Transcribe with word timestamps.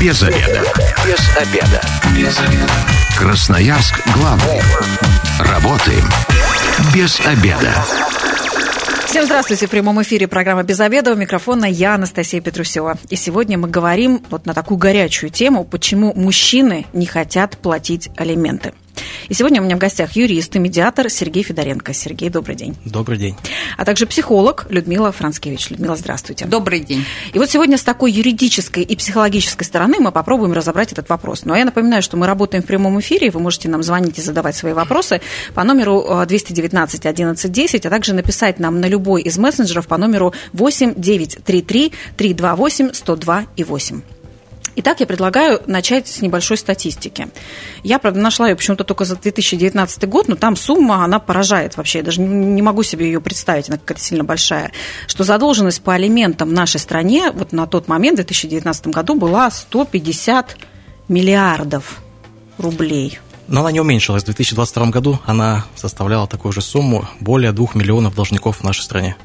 Без 0.00 0.22
обеда. 0.22 0.62
Без 1.06 1.36
обеда. 1.36 1.82
Без 2.16 2.38
обеда. 2.38 2.72
Красноярск 3.18 4.00
главный. 4.14 4.62
Работаем 5.40 6.08
без 6.94 7.20
обеда. 7.20 7.74
Всем 9.04 9.26
здравствуйте. 9.26 9.66
В 9.66 9.70
прямом 9.70 10.00
эфире 10.00 10.26
программа 10.26 10.62
«Без 10.62 10.80
обеда». 10.80 11.12
У 11.12 11.16
микрофона 11.16 11.66
я, 11.66 11.96
Анастасия 11.96 12.40
Петрусева. 12.40 12.96
И 13.10 13.16
сегодня 13.16 13.58
мы 13.58 13.68
говорим 13.68 14.22
вот 14.30 14.46
на 14.46 14.54
такую 14.54 14.78
горячую 14.78 15.28
тему, 15.28 15.64
почему 15.64 16.14
мужчины 16.14 16.86
не 16.94 17.04
хотят 17.04 17.58
платить 17.58 18.08
алименты. 18.16 18.72
И 19.28 19.34
сегодня 19.34 19.60
у 19.60 19.64
меня 19.64 19.76
в 19.76 19.78
гостях 19.78 20.12
юрист 20.12 20.56
и 20.56 20.58
медиатор 20.58 21.08
Сергей 21.10 21.42
Федоренко. 21.42 21.92
Сергей, 21.94 22.30
добрый 22.30 22.56
день. 22.56 22.76
Добрый 22.84 23.18
день. 23.18 23.36
А 23.76 23.84
также 23.84 24.06
психолог 24.06 24.66
Людмила 24.70 25.12
Францкевич. 25.12 25.70
Людмила, 25.70 25.96
здравствуйте. 25.96 26.46
Добрый 26.46 26.80
день. 26.80 27.04
И 27.32 27.38
вот 27.38 27.50
сегодня 27.50 27.78
с 27.78 27.82
такой 27.82 28.12
юридической 28.12 28.82
и 28.82 28.96
психологической 28.96 29.66
стороны 29.66 29.96
мы 30.00 30.12
попробуем 30.12 30.52
разобрать 30.52 30.92
этот 30.92 31.08
вопрос. 31.08 31.44
Но 31.44 31.56
я 31.56 31.64
напоминаю, 31.64 32.02
что 32.02 32.16
мы 32.16 32.26
работаем 32.26 32.62
в 32.62 32.66
прямом 32.66 32.98
эфире, 33.00 33.30
вы 33.30 33.40
можете 33.40 33.68
нам 33.68 33.82
звонить 33.82 34.18
и 34.18 34.22
задавать 34.22 34.56
свои 34.56 34.72
вопросы 34.72 35.20
по 35.54 35.64
номеру 35.64 36.24
219 36.26 37.06
11 37.06 37.52
10, 37.52 37.86
а 37.86 37.90
также 37.90 38.14
написать 38.14 38.58
нам 38.58 38.80
на 38.80 38.86
любой 38.86 39.22
из 39.22 39.38
мессенджеров 39.38 39.86
по 39.86 39.96
номеру 39.96 40.32
8 40.52 40.94
933 40.96 41.92
328 42.16 42.92
102 42.92 43.46
и 43.56 43.64
8. 43.64 44.00
Итак, 44.76 45.00
я 45.00 45.06
предлагаю 45.06 45.60
начать 45.66 46.06
с 46.06 46.22
небольшой 46.22 46.56
статистики. 46.56 47.28
Я, 47.82 47.98
правда, 47.98 48.20
нашла 48.20 48.48
ее 48.48 48.56
почему-то 48.56 48.84
только 48.84 49.04
за 49.04 49.16
2019 49.16 50.08
год, 50.08 50.28
но 50.28 50.36
там 50.36 50.56
сумма, 50.56 51.04
она 51.04 51.18
поражает 51.18 51.76
вообще. 51.76 51.98
Я 51.98 52.04
даже 52.04 52.20
не 52.20 52.62
могу 52.62 52.82
себе 52.82 53.06
ее 53.06 53.20
представить, 53.20 53.68
она 53.68 53.78
какая-то 53.78 54.00
сильно 54.00 54.24
большая. 54.24 54.72
Что 55.06 55.24
задолженность 55.24 55.82
по 55.82 55.94
алиментам 55.94 56.50
в 56.50 56.52
нашей 56.52 56.78
стране 56.78 57.32
вот 57.32 57.52
на 57.52 57.66
тот 57.66 57.88
момент, 57.88 58.14
в 58.14 58.22
2019 58.22 58.88
году, 58.88 59.16
была 59.16 59.50
150 59.50 60.56
миллиардов 61.08 62.00
рублей. 62.56 63.18
Но 63.48 63.60
она 63.60 63.72
не 63.72 63.80
уменьшилась. 63.80 64.22
В 64.22 64.26
2022 64.26 64.86
году 64.86 65.18
она 65.26 65.66
составляла 65.74 66.28
такую 66.28 66.52
же 66.52 66.60
сумму, 66.60 67.08
более 67.18 67.50
2 67.50 67.70
миллионов 67.74 68.14
должников 68.14 68.58
в 68.58 68.62
нашей 68.62 68.82
стране. 68.82 69.16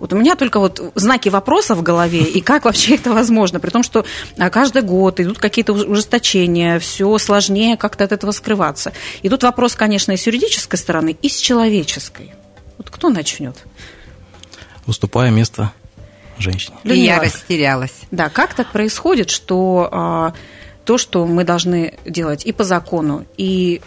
Вот 0.00 0.12
у 0.12 0.16
меня 0.16 0.36
только 0.36 0.60
вот 0.60 0.92
знаки 0.94 1.28
вопроса 1.28 1.74
в 1.74 1.82
голове, 1.82 2.22
и 2.22 2.40
как 2.40 2.64
вообще 2.64 2.94
это 2.94 3.12
возможно, 3.12 3.60
при 3.60 3.70
том, 3.70 3.82
что 3.82 4.04
а, 4.38 4.50
каждый 4.50 4.82
год 4.82 5.20
идут 5.20 5.38
какие-то 5.38 5.72
ужесточения, 5.72 6.78
все 6.78 7.16
сложнее 7.18 7.76
как-то 7.76 8.04
от 8.04 8.12
этого 8.12 8.30
скрываться. 8.30 8.92
И 9.22 9.28
тут 9.28 9.42
вопрос, 9.42 9.74
конечно, 9.74 10.12
и 10.12 10.16
с 10.16 10.26
юридической 10.26 10.76
стороны, 10.76 11.16
и 11.20 11.28
с 11.28 11.36
человеческой. 11.36 12.32
Вот 12.76 12.90
кто 12.90 13.08
начнет? 13.08 13.56
Уступая 14.86 15.30
место 15.30 15.72
женщине. 16.38 16.76
И 16.84 16.98
я 17.00 17.20
растерялась. 17.20 17.94
Да, 18.10 18.28
как 18.28 18.54
так 18.54 18.70
происходит, 18.70 19.30
что 19.30 19.88
а, 19.90 20.34
то, 20.84 20.96
что 20.96 21.26
мы 21.26 21.42
должны 21.42 21.94
делать 22.04 22.46
и 22.46 22.52
по 22.52 22.62
закону, 22.62 23.26
и 23.36 23.80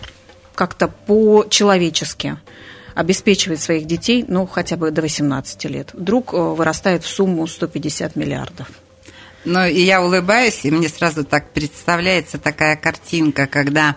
как-то 0.55 0.89
по-человечески– 0.89 2.37
обеспечивать 2.95 3.61
своих 3.61 3.85
детей, 3.85 4.25
ну, 4.27 4.45
хотя 4.45 4.77
бы 4.77 4.91
до 4.91 5.01
18 5.01 5.65
лет, 5.65 5.91
вдруг 5.93 6.33
э, 6.33 6.37
вырастает 6.37 7.03
в 7.03 7.07
сумму 7.07 7.47
150 7.47 8.15
миллиардов. 8.15 8.67
Ну, 9.43 9.65
и 9.65 9.81
я 9.81 10.03
улыбаюсь, 10.03 10.59
и 10.63 10.71
мне 10.71 10.89
сразу 10.89 11.23
так 11.23 11.51
представляется 11.51 12.37
такая 12.37 12.75
картинка, 12.75 13.47
когда 13.47 13.95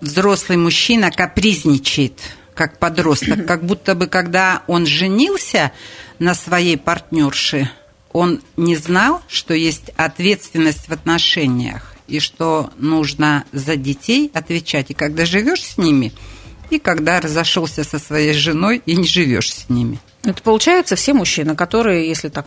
взрослый 0.00 0.56
мужчина 0.56 1.10
капризничает, 1.10 2.20
как 2.54 2.78
подросток, 2.78 3.44
как 3.46 3.64
будто 3.64 3.94
бы, 3.94 4.06
когда 4.06 4.62
он 4.66 4.86
женился 4.86 5.72
на 6.18 6.34
своей 6.34 6.78
партнерше, 6.78 7.70
он 8.12 8.40
не 8.56 8.76
знал, 8.76 9.20
что 9.28 9.52
есть 9.52 9.90
ответственность 9.96 10.88
в 10.88 10.92
отношениях 10.92 11.94
и 12.06 12.18
что 12.18 12.70
нужно 12.78 13.44
за 13.52 13.76
детей 13.76 14.30
отвечать. 14.32 14.90
И 14.90 14.94
когда 14.94 15.26
живешь 15.26 15.64
с 15.64 15.76
ними– 15.76 16.12
и 16.70 16.78
когда 16.78 17.20
разошелся 17.20 17.84
со 17.84 17.98
своей 17.98 18.32
женой 18.32 18.82
и 18.86 18.96
не 18.96 19.06
живешь 19.06 19.52
с 19.52 19.68
ними. 19.68 19.98
Это 20.30 20.42
получается 20.42 20.96
все 20.96 21.12
мужчины, 21.12 21.54
которые, 21.54 22.08
если 22.08 22.28
так 22.28 22.46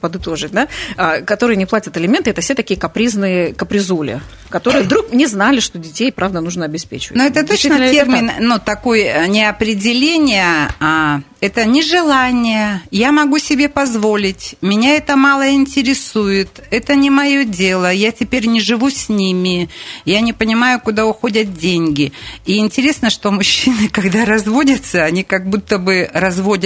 подытожить, 0.00 0.52
да, 0.52 0.68
а, 0.96 1.20
которые 1.22 1.56
не 1.56 1.66
платят 1.66 1.96
алименты, 1.96 2.30
это 2.30 2.40
все 2.40 2.54
такие 2.54 2.78
капризные 2.78 3.54
капризули, 3.54 4.20
которые 4.50 4.82
вдруг 4.84 5.12
не 5.12 5.26
знали, 5.26 5.60
что 5.60 5.78
детей, 5.78 6.12
правда, 6.12 6.40
нужно 6.40 6.64
обеспечивать. 6.64 7.16
Но 7.16 7.24
это 7.24 7.46
точно 7.46 7.78
термин, 7.90 8.30
это 8.30 8.42
ну, 8.42 8.58
такой 8.58 9.02
э, 9.02 9.26
не 9.26 9.44
определение, 9.48 10.68
а 10.80 11.20
это 11.40 11.64
нежелание, 11.64 12.82
я 12.90 13.12
могу 13.12 13.38
себе 13.38 13.68
позволить, 13.68 14.56
меня 14.60 14.96
это 14.96 15.16
мало 15.16 15.50
интересует, 15.52 16.62
это 16.70 16.94
не 16.94 17.10
мое 17.10 17.44
дело, 17.44 17.92
я 17.92 18.12
теперь 18.12 18.46
не 18.46 18.60
живу 18.60 18.90
с 18.90 19.08
ними, 19.08 19.68
я 20.04 20.20
не 20.20 20.32
понимаю, 20.32 20.80
куда 20.80 21.06
уходят 21.06 21.54
деньги. 21.54 22.12
И 22.46 22.58
интересно, 22.58 23.10
что 23.10 23.30
мужчины, 23.30 23.88
когда 23.92 24.24
разводятся, 24.24 25.04
они 25.04 25.22
как 25.22 25.48
будто 25.48 25.78
бы 25.78 26.08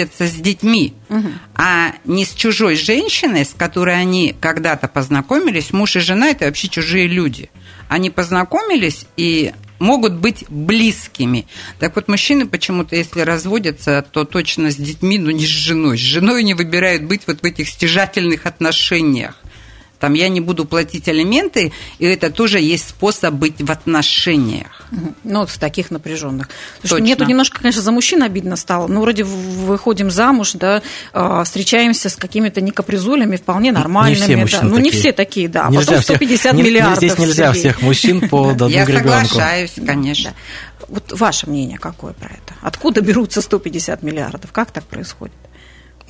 разводятся 0.00 0.27
с 0.27 0.33
детьми, 0.33 0.94
угу. 1.09 1.28
а 1.55 1.94
не 2.05 2.25
с 2.25 2.33
чужой 2.34 2.77
женщиной, 2.77 3.44
с 3.44 3.55
которой 3.56 4.00
они 4.00 4.34
когда-то 4.41 4.88
познакомились. 4.88 5.72
Муж 5.72 5.97
и 5.97 6.00
жена– 6.00 6.28
это 6.31 6.47
вообще 6.47 6.69
чужие 6.69 7.06
люди. 7.06 7.50
Они 7.88 8.11
познакомились, 8.11 9.06
и 9.16 9.53
могут 9.78 10.15
быть 10.15 10.44
близкими. 10.49 11.47
Так 11.78 11.97
вот, 11.97 12.09
мужчины 12.09 12.47
почему-то, 12.47 12.97
если 12.97 13.21
разводятся, 13.21 14.05
то 14.11 14.25
точно 14.25 14.71
с 14.71 14.77
детьми, 14.77 15.19
но 15.19 15.31
не 15.31 15.44
с 15.44 15.49
женой. 15.49 15.97
С 15.97 16.00
женой 16.00 16.43
не 16.43 16.55
выбирают 16.55 17.05
быть 17.05 17.22
вот 17.27 17.41
в 17.41 17.44
этих 17.44 17.69
стяжательных 17.69 18.47
отношениях 18.47 19.37
там 20.00 20.15
я 20.15 20.28
не 20.31 20.41
буду 20.41 20.65
платить 20.65 21.09
алименты, 21.09 21.72
и 21.99 22.06
это 22.06 22.31
тоже 22.31 22.59
есть 22.59 22.88
способ 22.88 23.34
быть 23.34 23.61
в 23.61 23.71
отношениях. 23.71 24.83
Ну, 25.22 25.41
вот 25.41 25.50
в 25.50 25.59
таких 25.59 25.91
напряженных. 25.91 26.49
Точно. 26.81 26.99
Мне 26.99 27.15
тут 27.15 27.28
немножко, 27.28 27.61
конечно, 27.61 27.83
за 27.83 27.93
мужчин 27.93 28.22
обидно 28.22 28.56
стало. 28.56 28.88
Ну, 28.88 29.03
вроде 29.03 29.25
выходим 29.25 30.11
замуж, 30.11 30.53
да, 30.55 30.83
а, 31.12 31.44
встречаемся 31.44 32.09
с 32.09 32.16
какими-то 32.16 32.62
некапризулями 32.62 33.37
вполне 33.37 33.72
нормальными. 33.72 34.19
Не 34.19 34.25
все 34.25 34.37
мужчины 34.37 34.62
да. 34.62 34.69
Ну, 34.69 34.77
такие. 34.77 34.93
не 34.93 34.99
все 34.99 35.12
такие, 35.12 35.49
да. 35.49 35.69
Нельзя 35.69 35.87
Потом 35.87 36.03
150 36.03 36.38
всех, 36.38 36.67
миллиардов. 36.67 36.97
Здесь 36.97 37.19
нельзя 37.19 37.53
всех 37.53 37.82
мужчин 37.82 38.28
по 38.31 38.50
одному 38.50 38.72
Я 38.72 38.87
соглашаюсь, 38.87 39.75
конечно. 39.87 40.32
Вот 40.88 41.12
ваше 41.12 41.49
мнение 41.49 41.78
какое 41.78 42.15
про 42.15 42.28
это? 42.31 42.55
Откуда 42.62 43.03
берутся 43.03 43.43
150 43.43 44.03
миллиардов? 44.03 44.50
Как 44.50 44.71
так 44.71 44.84
происходит? 44.84 45.34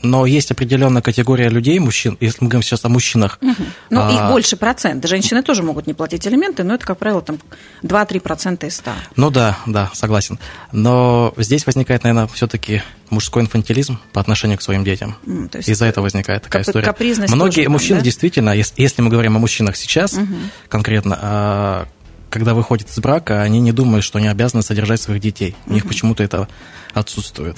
Но 0.02 0.26
есть 0.26 0.50
определенная 0.50 1.02
категория 1.02 1.48
людей, 1.48 1.78
мужчин, 1.78 2.16
если 2.20 2.38
мы 2.40 2.48
говорим 2.48 2.62
сейчас 2.62 2.84
о 2.84 2.88
мужчинах. 2.88 3.38
Угу. 3.40 3.62
Ну, 3.90 4.00
а... 4.00 4.12
их 4.12 4.32
больше 4.32 4.56
процент. 4.56 5.06
Женщины 5.06 5.42
тоже 5.42 5.62
могут 5.62 5.86
не 5.86 5.94
платить 5.94 6.26
алименты, 6.26 6.64
но 6.64 6.74
это, 6.74 6.86
как 6.86 6.98
правило, 6.98 7.22
там 7.22 7.38
2-3% 7.82 8.66
из 8.66 8.76
100. 8.76 8.90
Ну 9.16 9.30
да, 9.30 9.58
да, 9.66 9.90
согласен. 9.94 10.38
Но 10.72 11.34
здесь 11.36 11.66
возникает, 11.66 12.04
наверное, 12.04 12.28
все-таки 12.28 12.82
мужской 13.10 13.42
инфантилизм 13.42 13.98
по 14.12 14.20
отношению 14.20 14.58
к 14.58 14.62
своим 14.62 14.84
детям. 14.84 15.16
Mm, 15.26 15.58
Из-за 15.66 15.86
этого 15.86 16.04
возникает 16.04 16.44
такая 16.44 16.62
история. 16.62 16.94
Многие 17.28 17.64
тоже, 17.64 17.70
мужчины 17.70 17.98
да? 17.98 18.04
действительно, 18.04 18.50
если, 18.50 18.80
если 18.80 19.02
мы 19.02 19.10
говорим 19.10 19.36
о 19.36 19.38
мужчинах 19.38 19.76
сейчас 19.76 20.14
угу. 20.14 20.34
конкретно, 20.68 21.18
а, 21.20 21.88
когда 22.30 22.54
выходят 22.54 22.88
из 22.88 22.98
брака, 22.98 23.42
они 23.42 23.60
не 23.60 23.72
думают, 23.72 24.04
что 24.04 24.18
они 24.18 24.28
обязаны 24.28 24.62
содержать 24.62 25.00
своих 25.00 25.20
детей. 25.20 25.56
У 25.66 25.70
угу. 25.70 25.74
них 25.74 25.86
почему-то 25.86 26.22
это 26.22 26.48
отсутствует. 26.94 27.56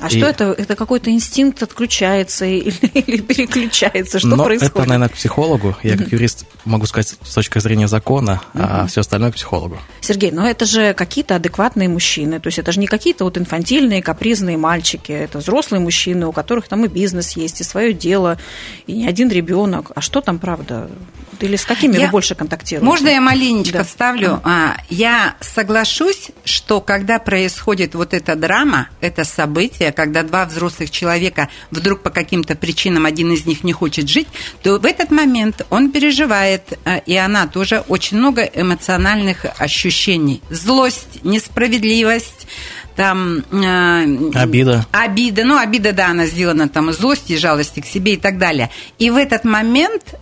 А 0.00 0.06
и... 0.08 0.10
что 0.10 0.26
это? 0.26 0.54
Это 0.56 0.76
какой-то 0.76 1.10
инстинкт 1.10 1.62
отключается 1.62 2.44
или, 2.46 2.74
или 2.94 3.20
переключается? 3.20 4.18
Что 4.18 4.28
Но 4.28 4.44
происходит? 4.44 4.76
это, 4.76 4.88
наверное, 4.88 5.08
к 5.08 5.14
психологу. 5.14 5.76
Я 5.82 5.96
как 5.96 6.12
юрист 6.12 6.46
могу 6.64 6.86
сказать 6.86 7.16
с 7.22 7.34
точки 7.34 7.58
зрения 7.58 7.88
закона, 7.88 8.40
а 8.54 8.86
все 8.86 9.00
остальное 9.00 9.30
к 9.32 9.34
психологу. 9.34 9.78
Сергей, 10.00 10.30
но 10.30 10.48
это 10.48 10.64
же 10.64 10.94
какие-то 10.94 11.36
адекватные 11.36 11.88
мужчины. 11.88 12.40
То 12.40 12.48
есть 12.48 12.58
это 12.58 12.72
же 12.72 12.80
не 12.80 12.86
какие-то 12.86 13.24
вот 13.24 13.38
инфантильные, 13.38 14.02
капризные 14.02 14.56
мальчики. 14.56 15.12
Это 15.12 15.38
взрослые 15.38 15.80
мужчины, 15.80 16.26
у 16.26 16.32
которых 16.32 16.68
там 16.68 16.84
и 16.84 16.88
бизнес 16.88 17.36
есть, 17.36 17.60
и 17.60 17.64
свое 17.64 17.92
дело, 17.92 18.38
и 18.86 18.92
не 18.92 19.06
один 19.06 19.28
ребенок. 19.28 19.92
А 19.94 20.00
что 20.00 20.20
там, 20.20 20.38
правда? 20.38 20.90
Или 21.40 21.56
с 21.56 21.64
какими 21.64 21.96
я... 21.96 22.06
вы 22.06 22.10
больше 22.12 22.34
контактируете? 22.34 22.84
Можно 22.84 23.08
я 23.08 23.20
маленечко 23.20 23.78
да. 23.78 23.84
вставлю? 23.84 24.40
А, 24.44 24.76
я 24.88 25.36
соглашусь, 25.40 26.30
что 26.44 26.80
когда 26.80 27.18
происходит 27.18 27.94
вот 27.94 28.14
эта 28.14 28.36
драма, 28.36 28.88
это 29.00 29.24
событие, 29.24 29.89
когда 29.92 30.22
два 30.22 30.44
взрослых 30.44 30.90
человека 30.90 31.48
вдруг 31.70 32.02
по 32.02 32.10
каким-то 32.10 32.54
причинам 32.54 33.06
один 33.06 33.32
из 33.32 33.46
них 33.46 33.64
не 33.64 33.72
хочет 33.72 34.08
жить, 34.08 34.28
то 34.62 34.78
в 34.78 34.84
этот 34.84 35.10
момент 35.10 35.66
он 35.70 35.90
переживает, 35.90 36.78
а, 36.84 36.98
и 36.98 37.16
она 37.16 37.46
тоже 37.46 37.82
очень 37.88 38.18
много 38.18 38.42
эмоциональных 38.42 39.46
ощущений. 39.58 40.42
Злость, 40.50 41.24
несправедливость, 41.24 42.46
там... 42.96 43.44
Э, 43.50 44.04
обида. 44.34 44.86
Обида. 44.92 45.44
Ну, 45.44 45.58
обида, 45.58 45.92
да, 45.92 46.08
она 46.08 46.26
сделана 46.26 46.68
там 46.68 46.90
из 46.90 46.98
злости, 46.98 47.36
жалости 47.36 47.80
к 47.80 47.86
себе 47.86 48.14
и 48.14 48.16
так 48.16 48.38
далее. 48.38 48.70
И 48.98 49.10
в 49.10 49.16
этот 49.16 49.44
момент 49.44 50.14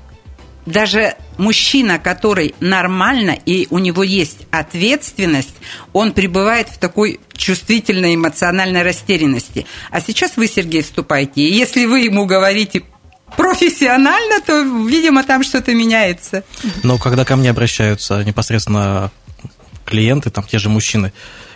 даже 0.66 1.14
мужчина, 1.38 1.98
который 1.98 2.54
нормально 2.60 3.38
и 3.46 3.66
у 3.70 3.78
него 3.78 4.02
есть 4.02 4.46
ответственность, 4.50 5.54
он 5.92 6.12
пребывает 6.12 6.68
в 6.68 6.78
такой 6.78 7.20
чувствительной 7.34 8.16
эмоциональной 8.16 8.82
растерянности. 8.82 9.66
А 9.90 10.00
сейчас 10.00 10.36
вы, 10.36 10.48
Сергей, 10.48 10.82
вступаете. 10.82 11.42
И 11.42 11.54
если 11.54 11.86
вы 11.86 12.00
ему 12.00 12.26
говорите 12.26 12.82
профессионально, 13.36 14.40
то, 14.40 14.62
видимо, 14.86 15.22
там 15.22 15.42
что-то 15.42 15.72
меняется. 15.74 16.44
Но 16.82 16.98
когда 16.98 17.24
ко 17.24 17.36
мне 17.36 17.50
обращаются 17.50 18.22
непосредственно 18.24 19.10
клиенты, 19.84 20.30
там 20.30 20.44
те 20.44 20.58
же 20.58 20.68
мужчины, 20.68 21.12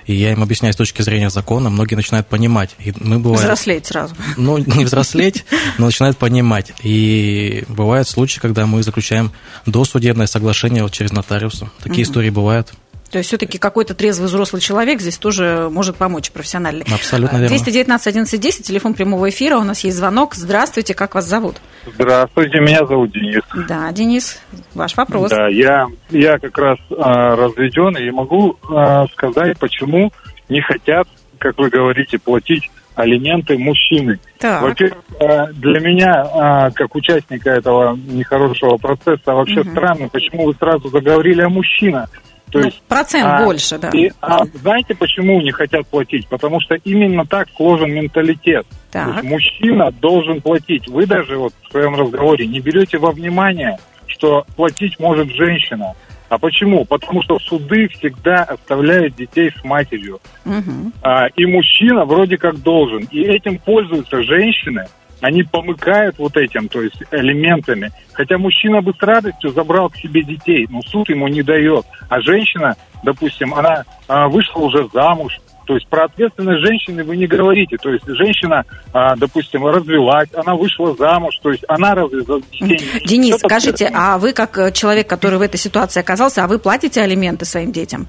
и 0.06 0.14
я 0.14 0.32
им 0.32 0.42
объясняю 0.42 0.72
с 0.72 0.76
точки 0.76 1.02
зрения 1.02 1.30
закона, 1.30 1.70
многие 1.70 1.94
начинают 1.94 2.26
понимать. 2.26 2.70
И 2.78 2.92
мы 2.98 3.18
бываем, 3.18 3.42
взрослеть 3.42 3.86
сразу. 3.86 4.14
Ну, 4.36 4.58
не 4.58 4.84
взрослеть, 4.84 5.44
но 5.78 5.86
начинают 5.86 6.18
понимать. 6.18 6.72
И 6.82 7.64
бывают 7.68 8.08
случаи, 8.08 8.40
когда 8.40 8.66
мы 8.66 8.82
заключаем 8.82 9.32
досудебное 9.66 10.26
соглашение 10.26 10.82
вот 10.82 10.92
через 10.92 11.12
нотариуса. 11.12 11.70
Такие 11.82 12.02
истории 12.02 12.30
бывают. 12.30 12.72
То 13.12 13.18
есть 13.18 13.28
все-таки 13.28 13.58
какой-то 13.58 13.94
трезвый 13.94 14.26
взрослый 14.26 14.62
человек 14.62 15.02
здесь 15.02 15.18
тоже 15.18 15.68
может 15.70 15.96
помочь 15.96 16.30
профессионально. 16.30 16.82
Абсолютно 16.90 17.36
верно. 17.36 17.48
219 17.48 18.06
11 18.06 18.40
10, 18.40 18.66
телефон 18.66 18.94
прямого 18.94 19.28
эфира, 19.28 19.58
у 19.58 19.64
нас 19.64 19.84
есть 19.84 19.98
звонок. 19.98 20.34
Здравствуйте, 20.34 20.94
как 20.94 21.14
вас 21.14 21.26
зовут? 21.26 21.56
Здравствуйте, 21.94 22.60
меня 22.60 22.86
зовут 22.86 23.12
Денис. 23.12 23.42
Да, 23.68 23.92
Денис, 23.92 24.40
ваш 24.74 24.96
вопрос. 24.96 25.30
Да, 25.30 25.48
я, 25.48 25.88
я 26.08 26.38
как 26.38 26.56
раз 26.56 26.78
а, 26.98 27.36
разведен 27.36 27.98
и 27.98 28.10
могу 28.10 28.56
а, 28.70 29.06
сказать, 29.08 29.58
почему 29.58 30.10
не 30.48 30.62
хотят, 30.62 31.06
как 31.36 31.58
вы 31.58 31.68
говорите, 31.68 32.18
платить 32.18 32.70
алименты 32.94 33.58
мужчины. 33.58 34.20
Так. 34.38 34.62
Во-первых, 34.62 35.04
а, 35.20 35.46
для 35.52 35.80
меня, 35.80 36.14
а, 36.32 36.70
как 36.70 36.94
участника 36.94 37.50
этого 37.50 37.94
нехорошего 37.94 38.78
процесса, 38.78 39.34
вообще 39.34 39.60
Мгм. 39.60 39.70
странно, 39.72 40.08
почему 40.08 40.46
вы 40.46 40.54
сразу 40.54 40.88
заговорили 40.88 41.42
о 41.42 41.50
мужчинах. 41.50 42.08
То 42.52 42.58
Ну, 42.58 42.66
есть, 42.66 42.82
процент 42.82 43.26
а, 43.26 43.44
больше, 43.44 43.78
да. 43.78 43.88
и, 43.94 44.10
а 44.20 44.44
знаете, 44.44 44.94
почему 44.94 45.40
не 45.40 45.52
хотят 45.52 45.86
платить? 45.86 46.28
Потому 46.28 46.60
что 46.60 46.74
именно 46.84 47.24
так 47.24 47.48
сложен 47.56 47.90
менталитет. 47.94 48.66
То 48.68 48.76
Так. 48.98 49.08
есть 49.08 49.22
мужчина 49.24 49.90
должен 49.90 50.42
платить. 50.42 50.86
Вы 50.86 51.06
даже 51.06 51.38
вот 51.38 51.54
в 51.62 51.70
своем 51.70 51.94
разговоре 51.96 52.46
не 52.46 52.60
берете 52.60 52.98
во 52.98 53.12
внимание, 53.12 53.78
что 54.06 54.44
платить 54.54 55.00
может 55.00 55.30
женщина. 55.32 55.94
А 56.28 56.36
почему? 56.36 56.84
Потому 56.84 57.22
что 57.22 57.38
суды 57.38 57.88
всегда 57.88 58.42
оставляют 58.42 59.16
детей 59.16 59.50
с 59.58 59.64
матерью. 59.64 60.20
Мгм. 60.44 60.92
А, 61.02 61.28
и 61.34 61.46
мужчина 61.46 62.04
вроде 62.04 62.36
как 62.36 62.62
должен. 62.62 63.08
И 63.10 63.22
этим 63.22 63.58
пользуются 63.58 64.22
женщины. 64.22 64.86
Они 65.22 65.44
помыкают 65.44 66.18
вот 66.18 66.36
этим, 66.36 66.68
то 66.68 66.82
есть 66.82 67.00
элементами. 67.12 67.92
Хотя 68.12 68.38
мужчина 68.38 68.82
бы 68.82 68.92
с 68.92 69.00
радостью 69.00 69.50
забрал 69.50 69.88
к 69.88 69.96
себе 69.96 70.22
детей, 70.24 70.66
но 70.68 70.82
суд 70.82 71.08
ему 71.08 71.28
не 71.28 71.42
дает. 71.42 71.86
А 72.08 72.20
женщина, 72.20 72.74
допустим, 73.04 73.54
она 73.54 73.84
а, 74.08 74.28
вышла 74.28 74.60
уже 74.60 74.88
замуж. 74.92 75.38
То 75.64 75.74
есть 75.74 75.86
про 75.86 76.06
ответственность 76.06 76.66
женщины 76.66 77.04
вы 77.04 77.16
не 77.16 77.28
говорите. 77.28 77.76
То 77.76 77.90
есть 77.90 78.04
женщина, 78.04 78.64
а, 78.92 79.14
допустим, 79.14 79.64
развелась, 79.64 80.28
она 80.34 80.56
вышла 80.56 80.92
замуж, 80.96 81.38
то 81.40 81.52
есть 81.52 81.64
она 81.68 81.94
разве 81.94 82.22
за 82.22 82.40
детей 82.40 82.80
Денис, 83.06 83.34
несет 83.34 83.40
скажите, 83.42 83.90
а 83.94 84.18
вы 84.18 84.32
как 84.32 84.58
э, 84.58 84.72
человек, 84.72 85.06
который 85.06 85.38
в 85.38 85.42
этой 85.42 85.58
ситуации 85.58 86.00
оказался, 86.00 86.42
а 86.42 86.48
вы 86.48 86.58
платите 86.58 87.00
алименты 87.00 87.44
своим 87.44 87.70
детям? 87.70 88.08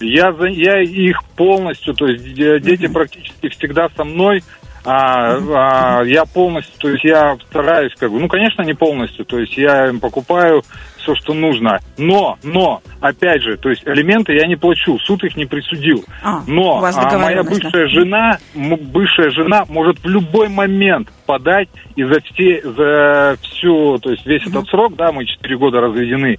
Я, 0.00 0.32
за, 0.32 0.46
я 0.46 0.80
их 0.80 1.22
полностью, 1.36 1.94
то 1.94 2.06
есть 2.06 2.34
де- 2.34 2.58
дети 2.58 2.86
практически 2.86 3.50
всегда 3.50 3.88
со 3.94 4.04
мной. 4.04 4.42
А, 4.84 5.36
а, 5.36 6.02
я 6.02 6.24
полностью, 6.24 6.74
то 6.78 6.88
есть 6.88 7.04
я 7.04 7.36
стараюсь, 7.48 7.92
как 7.96 8.10
бы, 8.10 8.18
ну, 8.18 8.28
конечно, 8.28 8.62
не 8.62 8.74
полностью, 8.74 9.24
то 9.24 9.38
есть 9.38 9.56
я 9.56 9.88
им 9.88 10.00
покупаю 10.00 10.62
все, 10.96 11.14
что 11.14 11.34
нужно. 11.34 11.78
Но, 11.98 12.38
но, 12.42 12.82
опять 13.00 13.42
же, 13.42 13.56
то 13.56 13.68
есть 13.68 13.82
элементы 13.86 14.34
я 14.34 14.46
не 14.46 14.56
плачу, 14.56 14.98
суд 14.98 15.22
их 15.24 15.36
не 15.36 15.46
присудил. 15.46 16.04
А, 16.22 16.42
Но 16.46 16.78
а, 16.78 16.80
моя 16.80 16.94
договоренность, 16.94 17.62
да? 17.62 17.68
бывшая 17.68 17.86
жена, 17.88 18.38
бывшая 18.54 19.30
жена 19.30 19.64
может 19.68 20.00
в 20.00 20.08
любой 20.08 20.48
момент 20.48 21.12
подать 21.26 21.68
и 21.94 22.02
за 22.02 22.20
все, 22.20 22.62
за 22.62 23.36
всю, 23.40 23.98
то 23.98 24.10
есть 24.10 24.26
весь 24.26 24.46
этот 24.46 24.66
срок, 24.68 24.96
да, 24.96 25.12
мы 25.12 25.26
4 25.26 25.56
года 25.58 25.80
разведены, 25.80 26.38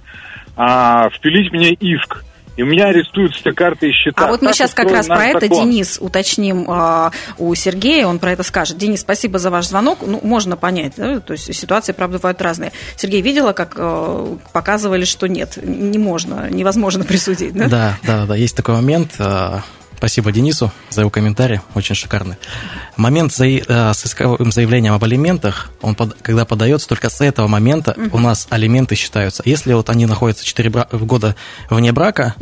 а, 0.56 1.08
впилить 1.10 1.52
мне 1.52 1.70
иск. 1.70 2.24
И 2.56 2.62
у 2.62 2.66
меня 2.66 2.86
арестуют 2.86 3.34
все 3.34 3.52
карты 3.52 3.88
и 3.88 3.92
счета. 3.92 4.26
А 4.26 4.30
вот 4.30 4.40
мы 4.40 4.48
Так 4.48 4.56
сейчас 4.56 4.74
как 4.74 4.90
раз 4.90 5.06
про 5.06 5.24
это, 5.24 5.40
закон. 5.40 5.70
Денис, 5.70 5.98
уточним 6.00 6.66
а, 6.68 7.10
у 7.38 7.54
Сергея, 7.54 8.06
он 8.06 8.18
про 8.18 8.32
это 8.32 8.42
скажет. 8.42 8.78
Денис, 8.78 9.00
спасибо 9.00 9.38
за 9.38 9.50
ваш 9.50 9.66
звонок. 9.66 9.98
Ну, 10.02 10.20
можно 10.22 10.56
понять, 10.56 10.94
да? 10.96 11.20
то 11.20 11.32
есть 11.32 11.52
ситуации, 11.54 11.92
правда, 11.92 12.18
бывают 12.18 12.40
разные. 12.40 12.72
Сергей, 12.96 13.22
видела, 13.22 13.52
как 13.52 13.74
э, 13.76 14.36
показывали, 14.52 15.04
что 15.04 15.26
нет, 15.26 15.58
не 15.62 15.98
можно, 15.98 16.48
невозможно 16.50 17.04
присудить, 17.04 17.54
да? 17.54 17.68
Да, 17.68 17.98
да, 18.04 18.26
да, 18.26 18.36
есть 18.36 18.56
такой 18.56 18.76
момент. 18.76 19.12
а, 19.18 19.62
Спасибо 20.04 20.32
Денису 20.32 20.70
за 20.90 21.00
его 21.00 21.08
комментарий, 21.08 21.60
очень 21.74 21.94
шикарный. 21.94 22.36
Момент 22.98 23.32
за, 23.32 23.46
э, 23.46 23.62
с 23.94 24.04
исковым 24.04 24.52
заявлением 24.52 24.92
об 24.92 25.02
алиментах, 25.02 25.70
он 25.80 25.94
под- 25.94 26.20
когда 26.20 26.44
подается, 26.44 26.86
только 26.88 27.08
с 27.08 27.22
этого 27.22 27.46
момента 27.48 27.96
у 28.12 28.18
нас 28.18 28.46
алименты 28.50 28.96
считаются. 28.96 29.42
Если 29.46 29.72
вот 29.72 29.88
они 29.88 30.04
находятся 30.04 30.44
4 30.44 30.68
года 30.92 31.36
вне 31.70 31.90
брака, 31.92 32.34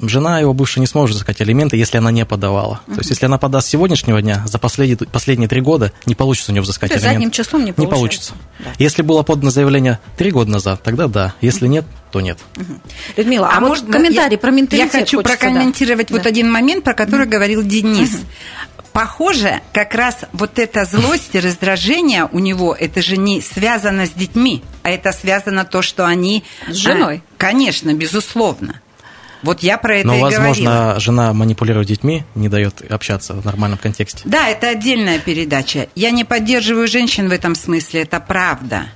жена 0.00 0.38
его 0.38 0.52
бывшая 0.54 0.80
не 0.80 0.86
сможет 0.86 1.16
взыскать 1.16 1.40
алименты, 1.40 1.76
если 1.76 1.98
она 1.98 2.10
не 2.10 2.24
подавала. 2.24 2.80
То 2.86 2.98
есть, 2.98 3.10
если 3.10 3.26
она 3.26 3.38
подаст 3.38 3.66
с 3.66 3.70
сегодняшнего 3.70 4.22
дня, 4.22 4.42
за 4.46 4.58
последние, 4.58 4.96
последние 5.10 5.48
три 5.48 5.60
года 5.60 5.92
не 6.06 6.14
получится 6.14 6.50
у 6.50 6.54
нее 6.54 6.62
взыскать 6.62 6.90
алименты. 6.92 7.08
задним 7.14 7.30
числом 7.30 7.62
не 7.62 7.66
Не 7.68 7.72
получается. 7.72 7.96
получится. 7.98 8.32
Да. 8.60 8.70
Если 8.78 9.02
было 9.02 9.22
подано 9.22 9.50
заявление 9.50 9.98
три 10.16 10.30
года 10.30 10.50
назад, 10.50 10.82
тогда 10.82 11.08
да. 11.08 11.34
Если 11.40 11.66
нет, 11.66 11.84
то 12.12 12.20
нет. 12.20 12.38
Людмила, 13.16 13.48
а, 13.52 13.60
вот 13.60 13.68
можно 13.70 13.92
комментарий 13.92 14.32
я- 14.32 14.38
про 14.38 14.50
менталитет 14.50 14.92
Я 14.94 15.00
хочу 15.00 15.16
хочется, 15.18 15.38
да. 15.38 15.48
прокомментировать 15.48 16.10
вот 16.10 16.22
Да. 16.22 16.28
один 16.28 16.50
момент, 16.50 16.84
про 16.84 16.94
который 16.94 17.26
говорил 17.26 17.62
Денис. 17.62 18.10
Похоже, 18.92 19.60
как 19.72 19.94
раз 19.94 20.16
вот 20.32 20.58
эта 20.58 20.84
злость 20.84 21.30
и 21.34 21.40
раздражение 21.40 22.28
у 22.32 22.38
него, 22.40 22.74
это 22.74 23.00
же 23.02 23.16
не 23.16 23.40
связано 23.40 24.06
с 24.06 24.10
детьми, 24.10 24.64
а 24.82 24.90
это 24.90 25.12
связано 25.12 25.64
то, 25.64 25.82
что 25.82 26.04
они... 26.06 26.42
С 26.68 26.74
женой? 26.74 27.22
А, 27.24 27.34
конечно, 27.36 27.92
безусловно. 27.94 28.80
Вот 29.42 29.62
я 29.62 29.78
про 29.78 29.98
это 29.98 30.06
Но, 30.08 30.16
и 30.16 30.20
возможно, 30.20 30.70
говорила. 30.70 31.00
жена 31.00 31.32
манипулирует 31.32 31.88
детьми, 31.88 32.24
не 32.34 32.48
дает 32.48 32.82
общаться 32.90 33.34
в 33.34 33.44
нормальном 33.44 33.78
контексте. 33.78 34.20
Да, 34.24 34.48
это 34.48 34.68
отдельная 34.68 35.18
передача. 35.18 35.88
Я 35.94 36.10
не 36.10 36.24
поддерживаю 36.24 36.88
женщин 36.88 37.28
в 37.28 37.32
этом 37.32 37.54
смысле, 37.54 38.02
это 38.02 38.20
правда. 38.20 38.86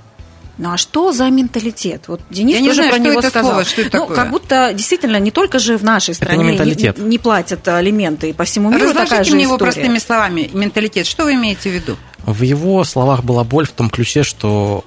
Ну 0.59 0.71
а 0.71 0.77
что 0.77 1.11
за 1.11 1.29
менталитет? 1.31 2.03
Вот 2.07 2.21
Денис 2.29 2.53
Я 2.53 2.61
не 2.61 2.67
тоже 2.67 2.83
знаю, 2.83 2.91
про 2.91 2.97
что 2.99 3.09
него 3.09 3.19
это 3.19 3.29
сказал. 3.29 3.51
слово, 3.51 3.65
что 3.65 3.81
это 3.81 3.97
ну, 3.97 4.03
такое? 4.03 4.15
как 4.17 4.29
будто 4.29 4.71
действительно 4.73 5.17
не 5.17 5.31
только 5.31 5.57
же 5.57 5.77
в 5.77 5.83
нашей 5.83 6.09
не 6.11 6.13
стране 6.15 6.43
менталитет. 6.43 6.97
не, 6.99 7.05
не 7.05 7.17
платят 7.17 7.67
алименты, 7.67 8.29
и 8.29 8.33
по 8.33 8.43
всему 8.43 8.69
миру 8.69 8.83
Разложите 8.83 9.09
такая 9.09 9.23
же 9.23 9.33
мне 9.33 9.43
его 9.45 9.55
история. 9.55 9.71
простыми 9.71 9.97
словами. 9.97 10.51
Менталитет. 10.53 11.07
Что 11.07 11.23
вы 11.23 11.33
имеете 11.33 11.71
в 11.71 11.73
виду? 11.73 11.97
В 12.25 12.43
его 12.43 12.83
словах 12.83 13.23
была 13.23 13.43
боль 13.43 13.65
в 13.65 13.71
том 13.71 13.89
ключе, 13.89 14.21
что 14.21 14.85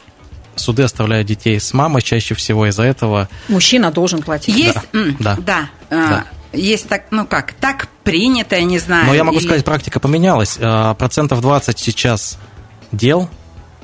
суды 0.56 0.82
оставляют 0.82 1.26
детей 1.26 1.58
с 1.60 1.72
мамой 1.72 2.02
чаще 2.02 2.34
всего 2.34 2.66
из-за 2.66 2.82
этого. 2.84 3.28
Мужчина 3.48 3.90
должен 3.90 4.22
платить. 4.22 4.56
Есть, 4.56 4.78
Да, 4.92 4.98
м, 4.98 5.16
да. 5.20 5.36
да, 5.38 5.70
э, 5.90 6.08
Да. 6.08 6.24
есть 6.52 6.88
так, 6.88 7.04
ну 7.10 7.26
как, 7.26 7.52
так 7.54 7.88
принято, 8.04 8.56
я 8.56 8.64
не 8.64 8.78
знаю. 8.78 9.06
Но 9.06 9.14
я 9.14 9.24
могу 9.24 9.38
или- 9.38 9.44
сказать, 9.46 9.64
практика 9.64 10.00
поменялась. 10.00 10.56
А, 10.60 10.94
Процентов 10.94 11.40
20 11.40 11.78
сейчас 11.78 12.38
дел 12.92 13.28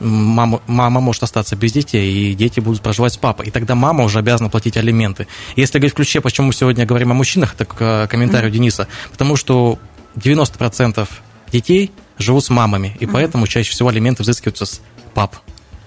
мама, 0.00 0.60
мама 0.66 1.00
может 1.00 1.22
остаться 1.22 1.54
без 1.54 1.72
детей, 1.72 2.12
и 2.32 2.34
дети 2.34 2.58
будут 2.60 2.82
проживать 2.82 3.12
с 3.12 3.16
папой. 3.16 3.46
И 3.46 3.50
тогда 3.50 3.74
мама 3.76 4.02
уже 4.04 4.18
обязана 4.18 4.48
платить 4.50 4.76
алименты. 4.76 5.28
Если 5.54 5.78
говорить 5.78 5.92
в 5.92 5.96
ключе, 5.96 6.20
почему 6.20 6.48
мы 6.48 6.52
сегодня 6.52 6.84
говорим 6.86 7.12
о 7.12 7.14
мужчинах, 7.14 7.54
это 7.54 7.64
к 7.64 7.76
э, 7.80 8.06
комментарию 8.08 8.50
Дениса, 8.50 8.88
потому 9.12 9.36
что 9.36 9.78
90% 10.16 11.08
детей 11.52 11.92
живут 12.18 12.44
с 12.44 12.50
мамами, 12.50 12.96
и 13.00 13.06
поэтому 13.06 13.46
чаще 13.46 13.70
всего 13.70 13.88
алименты 13.90 14.22
взыскиваются 14.22 14.66
с 14.66 14.80
пап. 15.14 15.36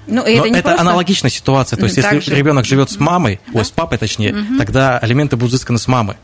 Ну, 0.08 0.26
и 0.26 0.36
Но 0.36 0.42
это 0.42 0.50
не 0.50 0.60
это 0.60 0.64
просто... 0.70 0.82
аналогичная 0.82 1.32
ситуация. 1.32 1.78
То 1.78 1.86
есть, 1.86 1.96
Так 2.02 2.14
если 2.14 2.32
же. 2.32 2.36
ребенок 2.38 2.66
живет 2.66 2.92
с 2.92 3.00
мамой, 3.00 3.40
ой, 3.54 3.66
с 3.66 3.72
папой 3.72 3.98
точнее, 3.98 4.36
тогда 4.58 4.98
алименты 4.98 5.36
будут 5.36 5.54
взысканы 5.54 5.80
с 5.80 5.88
мамы. 5.88 6.16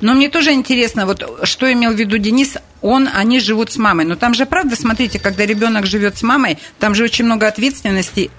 Но 0.00 0.12
мне 0.14 0.28
тоже 0.28 0.52
интересно, 0.52 1.06
вот 1.06 1.40
что 1.44 1.72
имел 1.72 1.92
в 1.92 1.96
виду 1.96 2.18
Денис, 2.18 2.58
он, 2.82 3.08
они 3.12 3.40
живут 3.40 3.72
с 3.72 3.78
мамой. 3.78 4.04
Но 4.04 4.16
там 4.16 4.34
же, 4.34 4.44
правда, 4.44 4.76
смотрите, 4.76 5.18
когда 5.18 5.46
ребенок 5.46 5.86
живет 5.86 6.18
с 6.18 6.22
мамой, 6.22 6.58
там 6.78 6.94
же 6.94 7.04
очень 7.04 7.24
много 7.24 7.48
ответственности 7.48 8.30